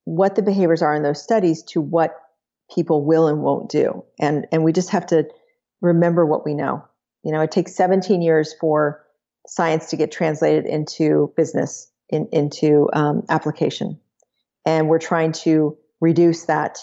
what 0.07 0.35
the 0.35 0.43
behaviors 0.43 0.83
are 0.83 0.93
in 0.93 1.05
those 1.05 1.23
studies 1.23 1.63
to 1.69 1.81
what 1.81 2.17
people 2.75 3.05
will 3.05 3.29
and 3.29 3.41
won't 3.41 3.71
do. 3.71 4.05
And 4.19 4.45
and 4.51 4.65
we 4.65 4.73
just 4.73 4.91
have 4.91 5.07
to 5.07 5.29
remember 5.81 6.27
what 6.27 6.45
we 6.45 6.55
know. 6.55 6.85
You 7.23 7.31
know, 7.31 7.43
it 7.43 7.53
takes 7.53 7.77
17 7.77 8.23
years 8.23 8.57
for 8.61 9.05
science 9.47 9.91
to 9.91 9.97
get 9.97 10.11
translated 10.11 10.67
into 10.67 11.33
business, 11.37 11.93
in, 12.09 12.29
into 12.33 12.91
um, 12.93 13.23
application 13.29 14.01
and 14.69 14.87
we're 14.87 14.99
trying 14.99 15.33
to 15.33 15.79
reduce 16.01 16.45
that 16.45 16.79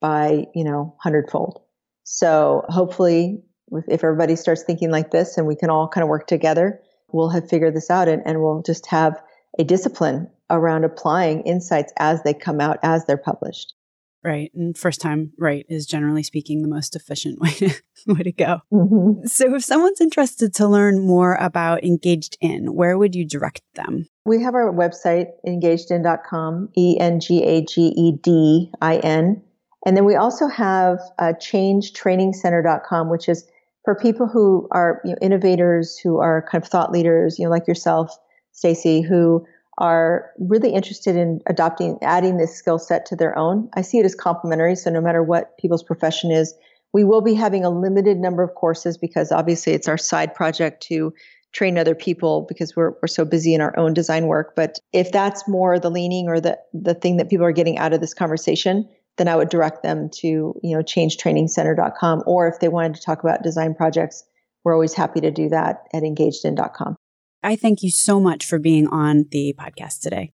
by 0.00 0.46
you 0.54 0.64
know 0.64 0.96
hundredfold. 0.98 1.62
So 2.02 2.64
hopefully 2.68 3.42
if 3.86 4.02
everybody 4.02 4.34
starts 4.34 4.64
thinking 4.64 4.90
like 4.90 5.12
this 5.12 5.38
and 5.38 5.46
we 5.46 5.54
can 5.54 5.70
all 5.70 5.86
kind 5.86 6.02
of 6.02 6.08
work 6.08 6.26
together 6.26 6.80
we'll 7.12 7.28
have 7.30 7.48
figured 7.48 7.74
this 7.74 7.90
out 7.90 8.08
and, 8.08 8.22
and 8.26 8.40
we'll 8.40 8.62
just 8.62 8.86
have 8.86 9.20
a 9.58 9.64
discipline 9.64 10.28
around 10.48 10.84
applying 10.84 11.42
insights 11.42 11.92
as 11.98 12.22
they 12.22 12.34
come 12.34 12.60
out 12.60 12.78
as 12.82 13.04
they're 13.06 13.16
published 13.16 13.74
Right. 14.22 14.50
And 14.54 14.76
first 14.76 15.00
time 15.00 15.32
right 15.38 15.64
is 15.68 15.86
generally 15.86 16.22
speaking 16.22 16.60
the 16.60 16.68
most 16.68 16.94
efficient 16.94 17.38
way 17.40 17.50
to, 17.52 17.74
way 18.06 18.22
to 18.22 18.32
go. 18.32 18.60
Mm-hmm. 18.72 19.26
So 19.26 19.54
if 19.54 19.64
someone's 19.64 20.00
interested 20.00 20.54
to 20.54 20.68
learn 20.68 21.06
more 21.06 21.34
about 21.36 21.84
Engaged 21.84 22.36
In, 22.40 22.74
where 22.74 22.98
would 22.98 23.14
you 23.14 23.26
direct 23.26 23.62
them? 23.74 24.06
We 24.26 24.42
have 24.42 24.54
our 24.54 24.72
website, 24.72 25.28
engagedin.com, 25.46 26.70
E 26.76 26.98
N 27.00 27.20
G 27.20 27.42
A 27.42 27.64
G 27.64 27.92
E 27.96 28.12
D 28.22 28.70
I 28.82 28.98
N. 28.98 29.42
And 29.86 29.96
then 29.96 30.04
we 30.04 30.14
also 30.14 30.46
have 30.46 30.98
uh, 31.18 31.32
changetrainingcenter.com, 31.40 33.08
which 33.08 33.28
is 33.28 33.46
for 33.84 33.94
people 33.94 34.28
who 34.28 34.68
are 34.72 35.00
you 35.04 35.12
know, 35.12 35.18
innovators, 35.22 35.98
who 35.98 36.18
are 36.18 36.46
kind 36.50 36.62
of 36.62 36.68
thought 36.68 36.92
leaders, 36.92 37.38
you 37.38 37.46
know, 37.46 37.50
like 37.50 37.66
yourself, 37.66 38.14
Stacey, 38.52 39.00
who 39.00 39.46
are 39.80 40.30
really 40.38 40.72
interested 40.72 41.16
in 41.16 41.40
adopting, 41.46 41.98
adding 42.02 42.36
this 42.36 42.54
skill 42.54 42.78
set 42.78 43.06
to 43.06 43.16
their 43.16 43.36
own. 43.36 43.68
I 43.74 43.80
see 43.80 43.98
it 43.98 44.04
as 44.04 44.14
complementary. 44.14 44.76
So 44.76 44.90
no 44.90 45.00
matter 45.00 45.22
what 45.22 45.56
people's 45.58 45.82
profession 45.82 46.30
is, 46.30 46.54
we 46.92 47.04
will 47.04 47.22
be 47.22 47.34
having 47.34 47.64
a 47.64 47.70
limited 47.70 48.18
number 48.18 48.42
of 48.42 48.54
courses 48.54 48.98
because 48.98 49.32
obviously 49.32 49.72
it's 49.72 49.88
our 49.88 49.98
side 49.98 50.34
project 50.34 50.82
to 50.84 51.14
train 51.52 51.78
other 51.78 51.94
people 51.94 52.46
because 52.48 52.76
we're, 52.76 52.92
we're 53.02 53.08
so 53.08 53.24
busy 53.24 53.54
in 53.54 53.60
our 53.60 53.76
own 53.78 53.94
design 53.94 54.26
work. 54.26 54.54
But 54.54 54.78
if 54.92 55.10
that's 55.10 55.48
more 55.48 55.78
the 55.78 55.90
leaning 55.90 56.28
or 56.28 56.40
the, 56.40 56.58
the 56.72 56.94
thing 56.94 57.16
that 57.16 57.28
people 57.28 57.46
are 57.46 57.52
getting 57.52 57.78
out 57.78 57.92
of 57.92 58.00
this 58.00 58.14
conversation, 58.14 58.88
then 59.16 59.28
I 59.28 59.36
would 59.36 59.48
direct 59.48 59.82
them 59.82 60.08
to, 60.20 60.28
you 60.62 60.76
know, 60.76 60.82
changetrainingcenter.com. 60.82 62.22
Or 62.26 62.48
if 62.48 62.60
they 62.60 62.68
wanted 62.68 62.94
to 62.94 63.02
talk 63.02 63.22
about 63.22 63.42
design 63.42 63.74
projects, 63.74 64.24
we're 64.62 64.74
always 64.74 64.94
happy 64.94 65.20
to 65.20 65.30
do 65.30 65.48
that 65.48 65.86
at 65.92 66.02
engagedin.com. 66.02 66.96
I 67.42 67.56
thank 67.56 67.82
you 67.82 67.90
so 67.90 68.20
much 68.20 68.44
for 68.46 68.58
being 68.58 68.86
on 68.88 69.24
the 69.30 69.54
podcast 69.58 70.00
today. 70.00 70.32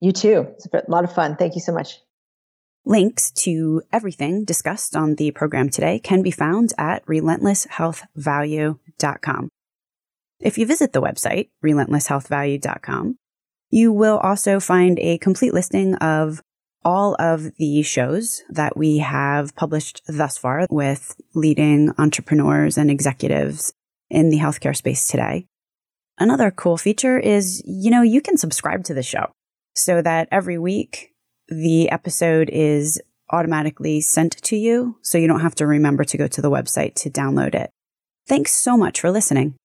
You 0.00 0.10
too. 0.12 0.48
It's 0.56 0.66
a 0.66 0.82
lot 0.88 1.04
of 1.04 1.14
fun. 1.14 1.36
Thank 1.36 1.54
you 1.54 1.60
so 1.60 1.72
much. 1.72 2.00
Links 2.84 3.30
to 3.30 3.80
everything 3.92 4.44
discussed 4.44 4.96
on 4.96 5.14
the 5.14 5.30
program 5.30 5.68
today 5.68 6.00
can 6.00 6.22
be 6.22 6.32
found 6.32 6.72
at 6.76 7.06
relentlesshealthvalue.com. 7.06 9.48
If 10.40 10.58
you 10.58 10.66
visit 10.66 10.92
the 10.92 11.00
website, 11.00 11.50
relentlesshealthvalue.com, 11.64 13.16
You 13.70 13.92
will 13.92 14.18
also 14.18 14.58
find 14.58 14.98
a 14.98 15.18
complete 15.18 15.54
listing 15.54 15.94
of 15.96 16.42
all 16.84 17.14
of 17.20 17.54
the 17.56 17.82
shows 17.82 18.42
that 18.50 18.76
we 18.76 18.98
have 18.98 19.54
published 19.54 20.02
thus 20.08 20.36
far 20.36 20.66
with 20.68 21.14
leading 21.34 21.92
entrepreneurs 21.96 22.76
and 22.76 22.90
executives 22.90 23.72
in 24.10 24.30
the 24.30 24.38
healthcare 24.38 24.76
space 24.76 25.06
today. 25.06 25.46
Another 26.22 26.52
cool 26.52 26.76
feature 26.76 27.18
is, 27.18 27.60
you 27.66 27.90
know, 27.90 28.02
you 28.02 28.20
can 28.20 28.36
subscribe 28.36 28.84
to 28.84 28.94
the 28.94 29.02
show 29.02 29.32
so 29.74 30.00
that 30.02 30.28
every 30.30 30.56
week 30.56 31.10
the 31.48 31.90
episode 31.90 32.48
is 32.48 33.02
automatically 33.32 34.00
sent 34.00 34.40
to 34.44 34.54
you. 34.54 34.98
So 35.02 35.18
you 35.18 35.26
don't 35.26 35.40
have 35.40 35.56
to 35.56 35.66
remember 35.66 36.04
to 36.04 36.16
go 36.16 36.28
to 36.28 36.40
the 36.40 36.48
website 36.48 36.94
to 37.02 37.10
download 37.10 37.56
it. 37.56 37.70
Thanks 38.28 38.52
so 38.52 38.76
much 38.76 39.00
for 39.00 39.10
listening. 39.10 39.56